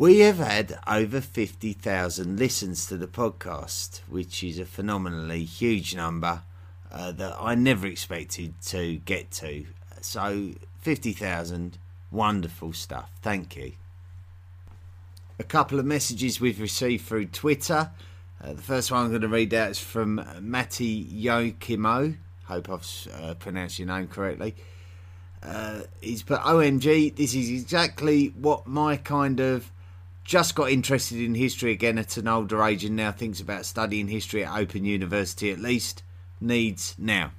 We 0.00 0.20
have 0.20 0.38
had 0.38 0.78
over 0.86 1.20
50,000 1.20 2.38
listens 2.38 2.86
to 2.86 2.96
the 2.96 3.06
podcast, 3.06 3.98
which 4.08 4.42
is 4.42 4.58
a 4.58 4.64
phenomenally 4.64 5.44
huge 5.44 5.94
number 5.94 6.40
uh, 6.90 7.12
that 7.12 7.36
I 7.38 7.54
never 7.54 7.86
expected 7.86 8.54
to 8.68 8.96
get 8.96 9.30
to. 9.32 9.66
So 10.00 10.52
50,000, 10.78 11.76
wonderful 12.10 12.72
stuff. 12.72 13.10
Thank 13.20 13.56
you. 13.56 13.72
A 15.38 15.44
couple 15.44 15.78
of 15.78 15.84
messages 15.84 16.40
we've 16.40 16.62
received 16.62 17.04
through 17.04 17.26
Twitter. 17.26 17.90
Uh, 18.42 18.54
the 18.54 18.62
first 18.62 18.90
one 18.90 19.04
I'm 19.04 19.10
going 19.10 19.20
to 19.20 19.28
read 19.28 19.52
out 19.52 19.72
is 19.72 19.78
from 19.78 20.26
Matti 20.40 21.04
Jokimo. 21.04 22.16
Hope 22.44 22.70
I've 22.70 23.08
uh, 23.20 23.34
pronounced 23.34 23.78
your 23.78 23.88
name 23.88 24.08
correctly. 24.08 24.54
Uh, 25.42 25.80
he's 26.00 26.22
put 26.22 26.40
OMG, 26.40 27.14
this 27.14 27.34
is 27.34 27.50
exactly 27.50 28.28
what 28.28 28.66
my 28.66 28.96
kind 28.96 29.40
of 29.40 29.70
just 30.30 30.54
got 30.54 30.70
interested 30.70 31.18
in 31.18 31.34
history 31.34 31.72
again 31.72 31.98
at 31.98 32.16
an 32.16 32.28
older 32.28 32.62
age 32.62 32.84
and 32.84 32.94
now 32.94 33.10
thinks 33.10 33.40
about 33.40 33.66
studying 33.66 34.06
history 34.06 34.44
at 34.44 34.56
Open 34.56 34.84
University 34.84 35.50
at 35.50 35.58
least 35.58 36.04
needs 36.40 36.94
now. 36.96 37.32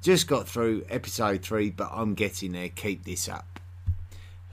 Just 0.00 0.26
got 0.26 0.48
through 0.48 0.84
episode 0.90 1.42
three, 1.42 1.70
but 1.70 1.88
I'm 1.92 2.14
getting 2.14 2.50
there. 2.50 2.68
Keep 2.68 3.04
this 3.04 3.28
up. 3.28 3.60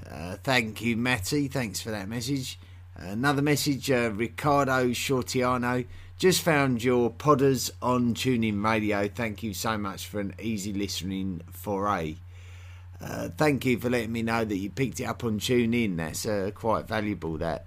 Uh, 0.08 0.36
thank 0.44 0.82
you, 0.82 0.98
Matty. 0.98 1.48
Thanks 1.48 1.82
for 1.82 1.90
that 1.90 2.08
message. 2.08 2.60
Another 2.96 3.42
message, 3.42 3.90
uh, 3.90 4.12
Ricardo 4.14 4.90
Shortiano. 4.90 5.88
Just 6.20 6.44
found 6.44 6.84
your 6.84 7.10
podders 7.10 7.72
on 7.82 8.14
TuneIn 8.14 8.64
Radio. 8.64 9.08
Thank 9.08 9.42
you 9.42 9.56
so 9.56 9.80
much 9.80 10.06
for 10.06 10.20
an 10.20 10.36
easy 10.40 10.74
listening 10.74 11.42
foray. 11.50 12.18
Uh, 13.02 13.30
thank 13.36 13.66
you 13.66 13.80
for 13.80 13.90
letting 13.90 14.12
me 14.12 14.22
know 14.22 14.46
that 14.46 14.58
you 14.58 14.70
picked 14.70 15.00
it 15.00 15.06
up 15.06 15.24
on 15.24 15.40
TuneIn. 15.40 15.98
That's 15.98 16.28
uh, 16.28 16.52
quite 16.54 16.88
valuable. 16.88 17.40
That 17.40 17.66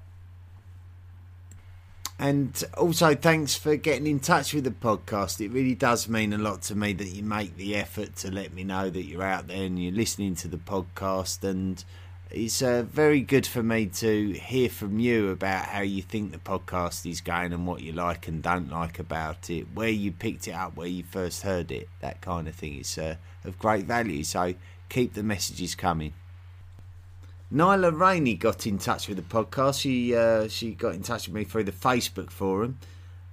and 2.23 2.63
also, 2.79 3.17
thanks 3.17 3.57
for 3.57 3.75
getting 3.75 4.07
in 4.07 4.21
touch 4.21 4.55
with 4.55 4.63
the 4.63 4.71
podcast. 4.71 5.45
It 5.45 5.51
really 5.51 5.75
does 5.75 6.09
mean 6.09 6.33
a 6.33 6.39
lot 6.39 6.63
to 6.63 6.77
me 6.77 6.93
that 6.93 7.09
you 7.09 7.25
make 7.25 7.57
the 7.57 7.75
effort 7.75 8.15
to 8.19 8.31
let 8.31 8.55
me 8.55 8.63
know 8.63 8.89
that 8.89 9.03
you're 9.03 9.25
out 9.25 9.49
there 9.49 9.65
and 9.65 9.77
you're 9.77 9.93
listening 9.93 10.37
to 10.37 10.47
the 10.47 10.57
podcast. 10.57 11.43
And 11.43 11.85
it's 12.31 12.63
uh, 12.63 12.85
very 12.89 13.23
good 13.23 13.45
for 13.45 13.61
me 13.65 13.87
to 13.87 14.35
hear 14.35 14.69
from 14.69 15.01
you 15.01 15.31
about 15.31 15.65
how 15.65 15.81
you 15.81 16.01
think 16.01 16.31
the 16.31 16.39
podcast 16.39 17.11
is 17.11 17.21
going 17.21 17.53
and 17.53 17.67
what 17.67 17.81
you 17.81 17.91
like 17.91 18.29
and 18.29 18.41
don't 18.41 18.71
like 18.71 19.01
about 19.01 19.51
it, 19.51 19.67
where 19.75 19.89
you 19.89 20.13
picked 20.13 20.47
it 20.47 20.53
up, 20.53 20.77
where 20.77 20.87
you 20.87 21.03
first 21.03 21.43
heard 21.43 21.73
it, 21.73 21.89
that 22.03 22.21
kind 22.21 22.47
of 22.47 22.55
thing. 22.55 22.79
It's 22.79 22.97
uh, 22.99 23.17
of 23.45 23.59
great 23.59 23.87
value. 23.87 24.23
So 24.23 24.55
keep 24.89 25.15
the 25.15 25.25
messages 25.25 25.75
coming. 25.75 26.13
Nyla 27.53 27.93
Rainey 27.93 28.35
got 28.35 28.67
in 28.67 28.79
touch 28.79 29.09
with 29.09 29.19
the 29.19 29.23
podcast. 29.23 29.83
She 29.83 30.17
uh, 30.17 30.49
she 30.49 30.73
got 30.73 30.95
in 30.95 31.03
touch 31.03 31.29
with 31.29 31.35
me 31.35 31.45
through 31.45 31.65
the 31.65 31.73
Facebook 31.73 32.31
forum. 32.31 32.79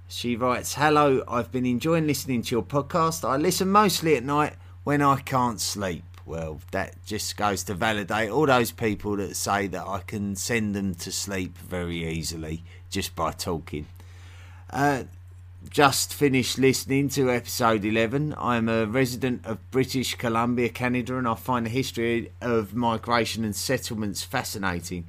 She 0.08 0.36
writes, 0.36 0.74
"Hello, 0.74 1.24
I've 1.26 1.50
been 1.50 1.64
enjoying 1.64 2.06
listening 2.06 2.42
to 2.42 2.54
your 2.54 2.62
podcast. 2.62 3.26
I 3.26 3.38
listen 3.38 3.70
mostly 3.70 4.16
at 4.16 4.22
night 4.22 4.56
when 4.84 5.00
I 5.00 5.20
can't 5.20 5.58
sleep. 5.58 6.04
Well, 6.26 6.60
that 6.70 7.02
just 7.06 7.38
goes 7.38 7.64
to 7.64 7.74
validate 7.74 8.28
all 8.28 8.44
those 8.44 8.72
people 8.72 9.16
that 9.16 9.36
say 9.36 9.68
that 9.68 9.86
I 9.86 10.00
can 10.00 10.36
send 10.36 10.74
them 10.74 10.94
to 10.96 11.10
sleep 11.10 11.56
very 11.56 12.06
easily 12.06 12.62
just 12.90 13.16
by 13.16 13.32
talking. 13.32 13.86
Uh, 14.68 15.04
just 15.68 16.14
finished 16.14 16.58
listening 16.58 17.08
to 17.10 17.30
episode 17.30 17.84
11. 17.84 18.34
I'm 18.38 18.68
a 18.68 18.86
resident 18.86 19.44
of 19.44 19.70
British 19.70 20.14
Columbia, 20.14 20.70
Canada, 20.70 21.18
and 21.18 21.28
I 21.28 21.34
find 21.34 21.66
the 21.66 21.70
history 21.70 22.32
of 22.40 22.74
migration 22.74 23.44
and 23.44 23.54
settlements 23.54 24.22
fascinating. 24.22 25.06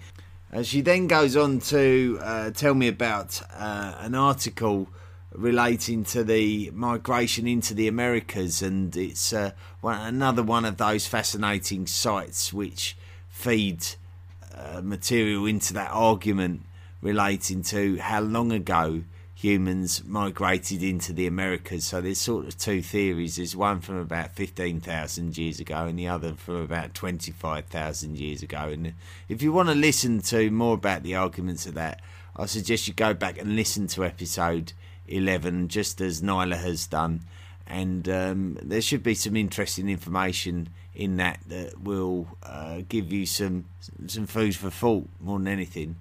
Uh, 0.51 0.61
she 0.61 0.81
then 0.81 1.07
goes 1.07 1.37
on 1.37 1.59
to 1.59 2.19
uh, 2.21 2.51
tell 2.51 2.73
me 2.73 2.89
about 2.89 3.41
uh, 3.53 3.95
an 3.99 4.13
article 4.13 4.89
relating 5.31 6.03
to 6.03 6.23
the 6.23 6.69
migration 6.71 7.47
into 7.47 7.73
the 7.73 7.87
Americas, 7.87 8.61
and 8.61 8.95
it's 8.97 9.31
uh, 9.31 9.51
one, 9.79 9.99
another 10.01 10.43
one 10.43 10.65
of 10.65 10.75
those 10.75 11.07
fascinating 11.07 11.87
sites 11.87 12.51
which 12.51 12.97
feed 13.29 13.85
uh, 14.53 14.81
material 14.83 15.45
into 15.45 15.73
that 15.73 15.89
argument 15.91 16.63
relating 17.01 17.63
to 17.63 17.97
how 17.99 18.19
long 18.19 18.51
ago 18.51 19.01
humans 19.41 20.03
migrated 20.05 20.83
into 20.83 21.11
the 21.11 21.25
Americas. 21.25 21.83
So 21.83 21.99
there's 21.99 22.19
sort 22.19 22.45
of 22.45 22.59
two 22.59 22.83
theories. 22.83 23.37
There's 23.37 23.55
one 23.55 23.81
from 23.81 23.97
about 23.97 24.35
15,000 24.35 25.35
years 25.35 25.59
ago 25.59 25.87
and 25.87 25.97
the 25.97 26.07
other 26.07 26.33
from 26.35 26.57
about 26.57 26.93
25,000 26.93 28.19
years 28.19 28.43
ago. 28.43 28.69
And 28.71 28.93
if 29.27 29.41
you 29.41 29.51
want 29.51 29.69
to 29.69 29.75
listen 29.75 30.21
to 30.21 30.51
more 30.51 30.75
about 30.75 31.01
the 31.01 31.15
arguments 31.15 31.65
of 31.65 31.73
that, 31.73 32.01
I 32.35 32.45
suggest 32.45 32.87
you 32.87 32.93
go 32.93 33.15
back 33.15 33.39
and 33.39 33.55
listen 33.55 33.87
to 33.87 34.05
episode 34.05 34.73
11, 35.07 35.69
just 35.69 35.99
as 36.01 36.21
Nyla 36.21 36.57
has 36.57 36.85
done. 36.85 37.21
And 37.65 38.07
um, 38.09 38.59
there 38.61 38.81
should 38.81 39.01
be 39.01 39.15
some 39.15 39.35
interesting 39.35 39.89
information 39.89 40.69
in 40.93 41.17
that 41.17 41.39
that 41.47 41.81
will 41.81 42.27
uh, 42.43 42.81
give 42.87 43.11
you 43.11 43.25
some 43.25 43.65
some 44.05 44.27
food 44.27 44.55
for 44.55 44.69
thought 44.69 45.07
more 45.19 45.39
than 45.39 45.47
anything. 45.47 45.95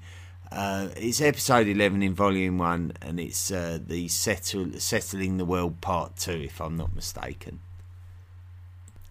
Uh, 0.52 0.88
it's 0.96 1.20
episode 1.20 1.68
11 1.68 2.02
in 2.02 2.12
volume 2.12 2.58
1 2.58 2.94
and 3.02 3.20
it's 3.20 3.52
uh, 3.52 3.78
the 3.86 4.08
settle, 4.08 4.68
settling 4.78 5.36
the 5.36 5.44
world 5.44 5.80
part 5.80 6.16
2 6.16 6.32
if 6.32 6.60
i'm 6.60 6.76
not 6.76 6.94
mistaken. 6.94 7.60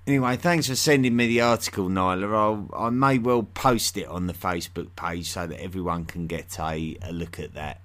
Anyway 0.06 0.36
thanks 0.36 0.68
for 0.68 0.76
sending 0.76 1.16
me 1.16 1.28
the 1.28 1.40
article 1.40 1.88
nyla. 1.88 2.36
I'll, 2.36 2.70
i 2.88 2.90
may 2.90 3.18
well 3.18 3.44
post 3.44 3.96
it 3.96 4.08
on 4.08 4.28
the 4.28 4.34
facebook 4.34 4.90
page 4.98 5.30
so 5.30 5.48
that 5.48 5.62
everyone 5.62 6.04
can 6.04 6.28
get 6.28 6.60
a, 6.60 6.98
a 7.02 7.14
look 7.14 7.40
at 7.40 7.54
that. 7.54 7.80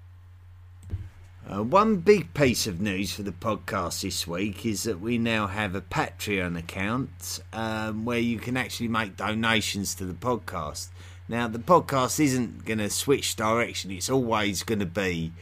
Uh, 1.47 1.63
one 1.63 1.99
big 1.99 2.33
piece 2.35 2.67
of 2.67 2.81
news 2.81 3.13
for 3.13 3.23
the 3.23 3.31
podcast 3.31 4.01
this 4.01 4.27
week 4.27 4.65
is 4.65 4.85
that 4.85 4.99
we 4.99 5.19
now 5.19 5.47
have 5.47 5.75
a 5.75 5.81
Patreon 5.83 6.59
account 6.59 7.39
um, 7.53 8.07
where 8.07 8.19
you 8.19 8.39
can 8.39 8.57
actually 8.57 8.89
make 8.89 9.19
donations 9.19 9.95
to 9.95 10.07
the 10.07 10.15
podcast. 10.15 10.89
Now, 11.29 11.49
the 11.49 11.59
podcast 11.59 12.21
isn't 12.21 12.65
going 12.65 12.79
to 12.79 12.91
switch 12.91 13.37
direction, 13.37 13.91
it's 13.91 14.11
always 14.11 14.63
going 14.63 14.81
to 14.81 14.87
be 14.87 15.33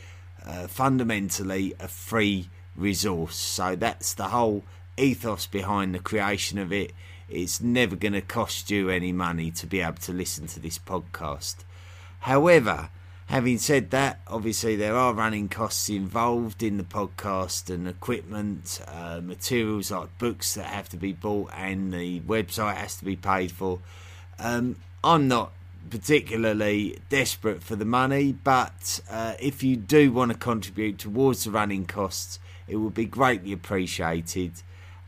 uh, 0.47 0.67
fundamentally 0.69 1.75
a 1.81 1.89
free 1.89 2.49
resource. 2.77 3.37
So 3.37 3.77
that's 3.77 4.15
the 4.15 4.29
whole 4.29 4.65
ethos 4.97 5.47
behind 5.47 5.95
the 5.95 5.99
creation 5.99 6.59
of 6.59 6.73
it. 6.73 6.93
It's 7.29 7.61
never 7.61 7.97
going 7.97 8.13
to 8.13 8.21
cost 8.21 8.71
you 8.71 8.91
any 8.91 9.13
money 9.13 9.51
to 9.53 9.67
be 9.67 9.81
able 9.81 9.95
to 10.03 10.13
listen 10.13 10.47
to 10.49 10.61
this 10.61 10.79
podcast. 10.79 11.57
However, 12.21 12.91
Having 13.33 13.59
said 13.59 13.91
that, 13.93 14.21
obviously 14.27 14.77
there 14.77 14.95
are 14.95 15.15
running 15.15 15.49
costs 15.49 15.89
involved 15.89 16.63
in 16.63 16.77
the 16.77 16.85
podcast 16.85 17.71
and 17.73 17.89
equipment, 17.89 18.79
uh, 18.87 19.23
materials 19.23 19.91
like 19.91 20.19
books 20.19 20.53
that 20.53 20.67
have 20.67 20.91
to 20.91 20.99
be 20.99 21.15
bought, 21.15 21.51
and 21.57 21.95
the 21.95 22.21
website 22.21 22.77
has 22.77 22.97
to 22.97 23.07
be 23.07 23.17
paid 23.17 23.51
for. 23.51 23.79
Um, 24.39 24.77
I'm 25.03 25.29
not 25.29 25.53
particularly 25.93 26.99
desperate 27.11 27.63
for 27.63 27.77
the 27.77 27.85
money, 27.85 28.33
but 28.33 28.99
uh, 29.11 29.35
if 29.39 29.63
you 29.63 29.77
do 29.77 30.11
want 30.11 30.33
to 30.33 30.39
contribute 30.39 30.97
towards 30.97 31.45
the 31.45 31.51
running 31.51 31.85
costs, 31.85 32.39
it 32.67 32.77
would 32.77 32.95
be 32.95 33.05
greatly 33.05 33.53
appreciated. 33.53 34.53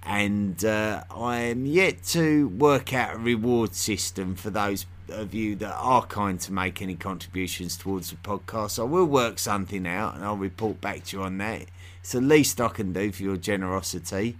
And 0.02 0.62
uh, 0.62 1.04
I 1.10 1.38
am 1.38 1.64
yet 1.64 2.02
to 2.08 2.48
work 2.48 2.92
out 2.92 3.14
a 3.14 3.18
reward 3.18 3.74
system 3.74 4.34
for 4.34 4.50
those 4.50 4.84
of 5.08 5.32
you 5.32 5.56
that 5.56 5.74
are 5.74 6.04
kind 6.04 6.38
to 6.40 6.52
make 6.52 6.82
any 6.82 6.96
contributions 6.96 7.78
towards 7.78 8.10
the 8.10 8.16
podcast. 8.16 8.78
I 8.78 8.82
will 8.82 9.06
work 9.06 9.38
something 9.38 9.86
out 9.86 10.16
and 10.16 10.22
I'll 10.22 10.36
report 10.36 10.82
back 10.82 11.04
to 11.04 11.16
you 11.16 11.22
on 11.22 11.38
that. 11.38 11.64
It's 12.00 12.12
the 12.12 12.20
least 12.20 12.60
I 12.60 12.68
can 12.68 12.92
do 12.92 13.10
for 13.10 13.22
your 13.22 13.38
generosity. 13.38 14.36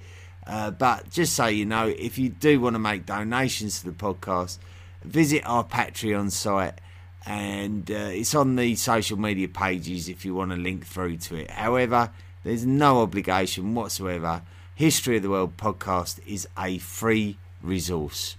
Uh, 0.46 0.72
but 0.72 1.08
just 1.08 1.32
so 1.32 1.46
you 1.46 1.64
know, 1.64 1.88
if 1.88 2.18
you 2.18 2.28
do 2.28 2.60
want 2.60 2.74
to 2.74 2.78
make 2.78 3.06
donations 3.06 3.78
to 3.78 3.86
the 3.86 3.96
podcast, 3.96 4.58
visit 5.04 5.42
our 5.44 5.64
Patreon 5.64 6.30
site 6.30 6.80
and 7.26 7.90
uh, 7.90 7.94
it's 7.94 8.34
on 8.34 8.56
the 8.56 8.74
social 8.74 9.18
media 9.18 9.48
pages 9.48 10.08
if 10.08 10.24
you 10.24 10.34
want 10.34 10.50
to 10.50 10.56
link 10.56 10.86
through 10.86 11.16
to 11.16 11.36
it. 11.36 11.50
However, 11.50 12.10
there's 12.42 12.66
no 12.66 13.00
obligation 13.00 13.74
whatsoever. 13.74 14.42
History 14.74 15.16
of 15.16 15.22
the 15.22 15.30
World 15.30 15.56
podcast 15.56 16.20
is 16.26 16.46
a 16.58 16.78
free 16.78 17.38
resource. 17.62 18.36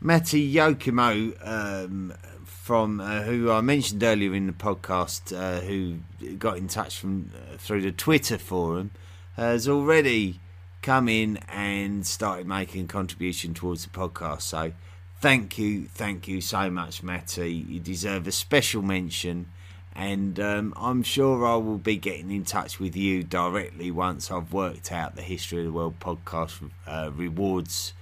Matti 0.00 0.52
Jokimo, 0.52 1.36
um, 1.46 2.14
from 2.44 3.00
uh, 3.00 3.22
who 3.22 3.50
I 3.50 3.60
mentioned 3.60 4.02
earlier 4.02 4.34
in 4.34 4.46
the 4.46 4.52
podcast, 4.52 5.36
uh, 5.36 5.60
who 5.60 5.98
got 6.38 6.56
in 6.56 6.68
touch 6.68 6.98
from 6.98 7.30
uh, 7.34 7.58
through 7.58 7.82
the 7.82 7.92
Twitter 7.92 8.38
forum, 8.38 8.90
has 9.36 9.68
already 9.68 10.40
come 10.82 11.08
in 11.08 11.38
and 11.48 12.06
started 12.06 12.46
making 12.46 12.84
a 12.84 12.88
contribution 12.88 13.54
towards 13.54 13.84
the 13.84 13.90
podcast. 13.90 14.42
So, 14.42 14.72
thank 15.20 15.58
you, 15.58 15.84
thank 15.84 16.28
you 16.28 16.40
so 16.40 16.70
much, 16.70 17.02
Matty. 17.02 17.52
You 17.52 17.80
deserve 17.80 18.26
a 18.26 18.32
special 18.32 18.82
mention, 18.82 19.50
and 19.94 20.38
um, 20.40 20.74
I'm 20.76 21.02
sure 21.02 21.46
I 21.46 21.56
will 21.56 21.78
be 21.78 21.96
getting 21.96 22.30
in 22.30 22.44
touch 22.44 22.78
with 22.80 22.96
you 22.96 23.22
directly 23.22 23.90
once 23.90 24.30
I've 24.30 24.52
worked 24.52 24.90
out 24.92 25.16
the 25.16 25.22
History 25.22 25.58
of 25.58 25.64
the 25.64 25.72
World 25.72 26.00
podcast 26.00 26.70
uh, 26.86 27.10
rewards 27.14 27.92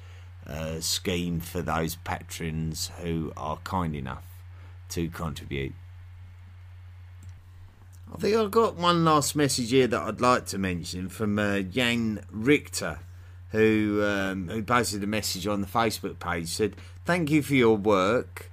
uh, 0.47 0.81
scheme 0.81 1.41
for 1.41 1.61
those 1.61 1.97
patrons 1.97 2.91
who 3.03 3.33
are 3.37 3.59
kind 3.65 3.95
enough 3.95 4.25
to 4.91 5.09
contribute. 5.09 5.75
I 8.13 8.17
think 8.19 8.37
I've 8.37 8.51
got 8.51 8.77
one 8.77 9.05
last 9.05 9.37
message 9.37 9.71
here 9.71 9.87
that 9.87 10.03
I'd 10.03 10.21
like 10.21 10.47
to 10.47 10.59
mention 10.59 11.09
from 11.09 11.39
uh, 11.39 11.61
Jan 11.61 12.25
Richter, 12.31 13.01
who 13.51 14.03
um, 14.05 14.49
who 14.49 14.63
posted 14.63 15.05
a 15.05 15.07
message 15.07 15.47
on 15.47 15.61
the 15.61 15.67
Facebook 15.67 16.19
page. 16.19 16.49
Said, 16.49 16.77
"Thank 17.05 17.31
you 17.31 17.43
for 17.43 17.55
your 17.55 17.77
work. 17.77 18.51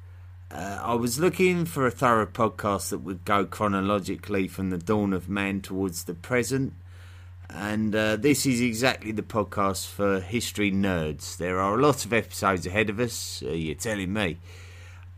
Uh, 0.51 0.79
I 0.81 0.93
was 0.93 1.19
looking 1.19 1.65
for 1.65 1.87
a 1.87 1.91
thorough 1.91 2.27
podcast 2.27 2.89
that 2.89 2.99
would 2.99 3.25
go 3.25 3.45
chronologically 3.45 4.47
from 4.47 4.69
the 4.69 4.77
dawn 4.77 5.13
of 5.13 5.27
man 5.27 5.61
towards 5.61 6.03
the 6.03 6.13
present 6.13 6.73
and 7.49 7.95
uh, 7.95 8.15
this 8.15 8.45
is 8.45 8.61
exactly 8.61 9.11
the 9.11 9.21
podcast 9.21 9.87
for 9.87 10.19
history 10.19 10.71
nerds. 10.71 11.37
There 11.37 11.59
are 11.59 11.77
a 11.77 11.81
lot 11.81 12.05
of 12.05 12.13
episodes 12.13 12.65
ahead 12.65 12.89
of 12.89 12.99
us, 12.99 13.43
uh, 13.45 13.51
you're 13.51 13.75
telling 13.75 14.13
me. 14.13 14.37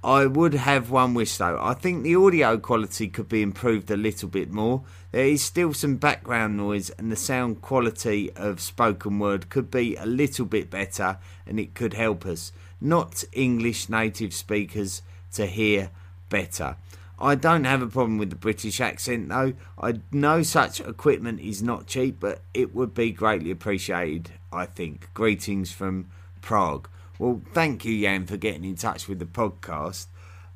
I 0.07 0.25
would 0.25 0.53
have 0.53 0.89
one 0.89 1.15
wish 1.15 1.35
though. 1.35 1.59
I 1.61 1.73
think 1.73 2.01
the 2.01 2.15
audio 2.15 2.57
quality 2.57 3.09
could 3.09 3.27
be 3.27 3.41
improved 3.41 3.91
a 3.91 3.97
little 3.97 4.29
bit 4.29 4.49
more. 4.49 4.83
There 5.11 5.25
is 5.25 5.43
still 5.43 5.73
some 5.73 5.97
background 5.97 6.55
noise, 6.55 6.89
and 6.91 7.11
the 7.11 7.17
sound 7.17 7.61
quality 7.61 8.31
of 8.37 8.61
spoken 8.61 9.19
word 9.19 9.49
could 9.49 9.69
be 9.69 9.97
a 9.97 10.05
little 10.05 10.45
bit 10.45 10.69
better, 10.69 11.17
and 11.45 11.59
it 11.59 11.75
could 11.75 11.93
help 11.93 12.25
us, 12.25 12.53
not 12.79 13.25
English 13.33 13.89
native 13.89 14.33
speakers, 14.33 15.01
to 15.33 15.45
hear 15.45 15.89
better. 16.29 16.77
I 17.19 17.35
don't 17.35 17.65
have 17.65 17.81
a 17.81 17.87
problem 17.87 18.17
with 18.17 18.29
the 18.29 18.37
British 18.37 18.79
accent 18.79 19.27
though. 19.27 19.55
I 19.77 19.99
know 20.13 20.41
such 20.41 20.79
equipment 20.79 21.41
is 21.41 21.61
not 21.61 21.85
cheap, 21.85 22.21
but 22.21 22.43
it 22.53 22.73
would 22.73 22.93
be 22.93 23.11
greatly 23.11 23.51
appreciated, 23.51 24.31
I 24.53 24.67
think. 24.67 25.09
Greetings 25.13 25.73
from 25.73 26.05
Prague. 26.41 26.87
Well, 27.19 27.41
thank 27.53 27.83
you, 27.85 27.99
Jan, 28.01 28.27
for 28.27 28.37
getting 28.37 28.63
in 28.63 28.75
touch 28.75 29.07
with 29.07 29.19
the 29.19 29.25
podcast. 29.25 30.07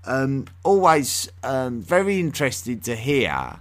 Um, 0.05 0.45
always 0.63 1.29
um, 1.43 1.81
very 1.81 2.19
interested 2.19 2.83
to 2.83 2.95
hear 2.95 3.59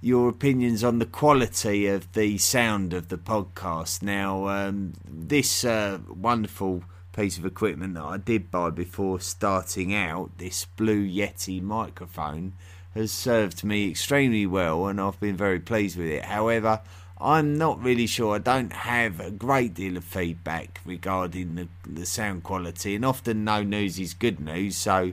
your 0.00 0.28
opinions 0.28 0.82
on 0.82 0.98
the 0.98 1.06
quality 1.06 1.86
of 1.86 2.12
the 2.12 2.38
sound 2.38 2.92
of 2.92 3.08
the 3.08 3.18
podcast. 3.18 4.02
Now, 4.02 4.48
um, 4.48 4.94
this 5.06 5.64
uh, 5.64 5.98
wonderful 6.08 6.84
piece 7.12 7.38
of 7.38 7.44
equipment 7.44 7.94
that 7.94 8.04
I 8.04 8.16
did 8.16 8.50
buy 8.50 8.70
before 8.70 9.20
starting 9.20 9.94
out, 9.94 10.38
this 10.38 10.64
Blue 10.64 11.06
Yeti 11.06 11.62
microphone, 11.62 12.54
has 12.94 13.12
served 13.12 13.62
me 13.62 13.90
extremely 13.90 14.46
well 14.46 14.86
and 14.88 15.00
I've 15.00 15.20
been 15.20 15.36
very 15.36 15.60
pleased 15.60 15.96
with 15.96 16.08
it. 16.08 16.24
However, 16.24 16.80
I'm 17.20 17.58
not 17.58 17.82
really 17.82 18.06
sure. 18.06 18.34
I 18.34 18.38
don't 18.38 18.72
have 18.72 19.20
a 19.20 19.30
great 19.30 19.74
deal 19.74 19.96
of 19.96 20.04
feedback 20.04 20.80
regarding 20.86 21.54
the, 21.54 21.68
the 21.86 22.06
sound 22.06 22.44
quality, 22.44 22.94
and 22.94 23.04
often 23.04 23.44
no 23.44 23.62
news 23.62 23.98
is 23.98 24.14
good 24.14 24.40
news, 24.40 24.76
so 24.76 25.12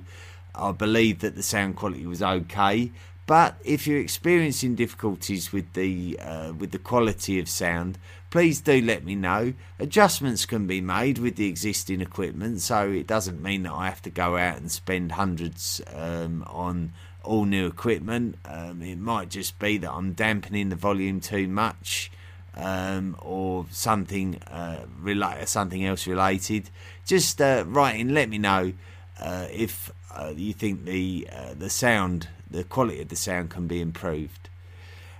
I 0.55 0.71
believe 0.71 1.19
that 1.19 1.35
the 1.35 1.43
sound 1.43 1.75
quality 1.75 2.05
was 2.05 2.23
okay. 2.23 2.91
But 3.25 3.57
if 3.65 3.85
you're 3.85 3.99
experiencing 3.99 4.75
difficulties 4.75 5.51
with 5.51 5.73
the 5.73 6.17
uh, 6.21 6.53
with 6.57 6.71
the 6.71 6.79
quality 6.79 7.39
of 7.39 7.49
sound, 7.49 7.97
please 8.29 8.61
do 8.61 8.81
let 8.81 9.03
me 9.03 9.15
know. 9.15 9.53
Adjustments 9.79 10.45
can 10.45 10.65
be 10.65 10.79
made 10.79 11.17
with 11.17 11.35
the 11.35 11.49
existing 11.49 11.99
equipment, 11.99 12.61
so 12.61 12.89
it 12.89 13.05
doesn't 13.05 13.43
mean 13.43 13.63
that 13.63 13.73
I 13.73 13.89
have 13.89 14.01
to 14.03 14.09
go 14.09 14.37
out 14.37 14.57
and 14.57 14.71
spend 14.71 15.11
hundreds 15.11 15.81
um, 15.93 16.45
on 16.47 16.93
all 17.23 17.45
new 17.45 17.67
equipment. 17.67 18.37
Um, 18.45 18.81
it 18.81 18.97
might 18.97 19.29
just 19.29 19.59
be 19.59 19.77
that 19.77 19.91
I'm 19.91 20.13
dampening 20.13 20.69
the 20.69 20.75
volume 20.75 21.19
too 21.19 21.47
much. 21.47 22.11
Um, 22.55 23.15
or 23.21 23.67
something 23.69 24.41
uh, 24.47 24.85
relate 24.99 25.47
something 25.47 25.85
else 25.85 26.07
related. 26.07 26.71
Just 27.05 27.39
uh, 27.39 27.63
write 27.67 27.99
in, 27.99 28.15
let 28.15 28.29
me 28.29 28.39
know 28.39 28.73
uh, 29.19 29.45
if 29.51 29.91
uh, 30.15 30.33
you 30.35 30.53
think 30.53 30.85
the 30.85 31.27
uh, 31.31 31.53
the 31.53 31.69
sound, 31.69 32.29
the 32.49 32.63
quality 32.63 33.01
of 33.01 33.09
the 33.09 33.15
sound 33.15 33.51
can 33.51 33.67
be 33.67 33.79
improved. 33.79 34.49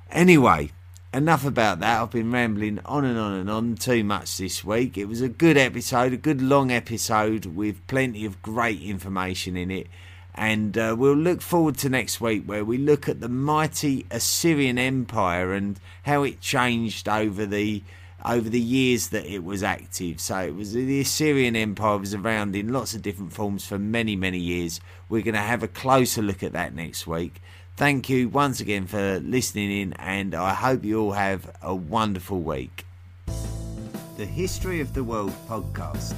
Anyway, 0.09 0.71
enough 1.13 1.45
about 1.45 1.79
that. 1.79 2.01
I've 2.01 2.11
been 2.11 2.31
rambling 2.31 2.79
on 2.85 3.05
and 3.05 3.17
on 3.17 3.33
and 3.33 3.49
on 3.49 3.75
too 3.75 4.03
much 4.03 4.37
this 4.37 4.63
week. 4.63 4.97
It 4.97 5.05
was 5.05 5.21
a 5.21 5.29
good 5.29 5.57
episode, 5.57 6.13
a 6.13 6.17
good 6.17 6.41
long 6.41 6.71
episode 6.71 7.45
with 7.45 7.85
plenty 7.87 8.25
of 8.25 8.41
great 8.41 8.81
information 8.81 9.57
in 9.57 9.71
it. 9.71 9.87
And 10.37 10.77
uh, 10.77 10.95
we'll 10.97 11.15
look 11.15 11.41
forward 11.41 11.77
to 11.79 11.89
next 11.89 12.21
week 12.21 12.43
where 12.45 12.63
we 12.63 12.77
look 12.77 13.09
at 13.09 13.19
the 13.19 13.27
mighty 13.27 14.05
Assyrian 14.11 14.77
Empire 14.77 15.53
and 15.53 15.79
how 16.03 16.21
it 16.21 16.39
changed 16.39 17.09
over 17.09 17.45
the 17.45 17.83
over 18.23 18.49
the 18.49 18.59
years 18.59 19.09
that 19.09 19.25
it 19.25 19.43
was 19.43 19.63
active. 19.63 20.19
So 20.19 20.37
it 20.39 20.55
was 20.55 20.73
the 20.73 21.01
Assyrian 21.01 21.55
Empire 21.55 21.97
was 21.97 22.13
around 22.13 22.55
in 22.55 22.71
lots 22.71 22.93
of 22.93 23.01
different 23.01 23.33
forms 23.33 23.65
for 23.65 23.79
many 23.79 24.15
many 24.15 24.37
years. 24.37 24.79
We're 25.09 25.23
going 25.23 25.33
to 25.33 25.41
have 25.41 25.63
a 25.63 25.67
closer 25.67 26.21
look 26.21 26.43
at 26.43 26.53
that 26.53 26.75
next 26.75 27.07
week. 27.07 27.41
Thank 27.75 28.07
you 28.09 28.29
once 28.29 28.59
again 28.59 28.87
for 28.87 29.19
listening 29.19 29.71
in, 29.71 29.93
and 29.93 30.33
I 30.35 30.53
hope 30.53 30.83
you 30.83 30.99
all 30.99 31.11
have 31.11 31.55
a 31.61 31.75
wonderful 31.75 32.41
week. 32.41 32.85
The 34.17 34.25
History 34.25 34.81
of 34.81 34.93
the 34.93 35.03
World 35.03 35.33
podcast 35.47 36.15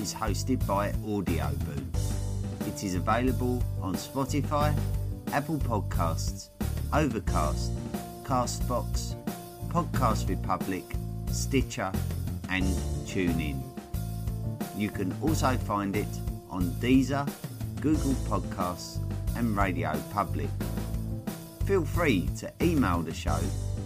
is 0.00 0.14
hosted 0.14 0.64
by 0.66 0.92
Audioboom. 1.04 2.19
It 2.66 2.84
is 2.84 2.94
available 2.94 3.62
on 3.80 3.94
Spotify, 3.94 4.76
Apple 5.32 5.58
Podcasts, 5.58 6.48
Overcast, 6.92 7.72
Castbox, 8.24 9.14
Podcast 9.68 10.28
Republic, 10.28 10.84
Stitcher, 11.30 11.92
and 12.48 12.64
TuneIn. 13.06 13.62
You 14.76 14.90
can 14.90 15.14
also 15.22 15.56
find 15.56 15.96
it 15.96 16.08
on 16.50 16.70
Deezer, 16.80 17.30
Google 17.80 18.14
Podcasts, 18.28 18.98
and 19.36 19.56
Radio 19.56 19.92
Public. 20.12 20.48
Feel 21.64 21.84
free 21.84 22.28
to 22.38 22.52
email 22.60 23.00
the 23.00 23.14
show 23.14 23.38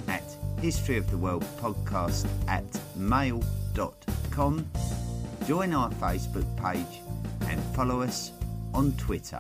at 0.09 0.25
historyoftheworldpodcast 0.61 2.27
at 2.49 2.65
mail.com, 2.97 4.71
join 5.47 5.75
our 5.75 5.91
Facebook 5.91 6.47
page, 6.57 7.01
and 7.49 7.61
follow 7.75 8.01
us 8.01 8.33
on 8.75 8.93
Twitter. 8.97 9.39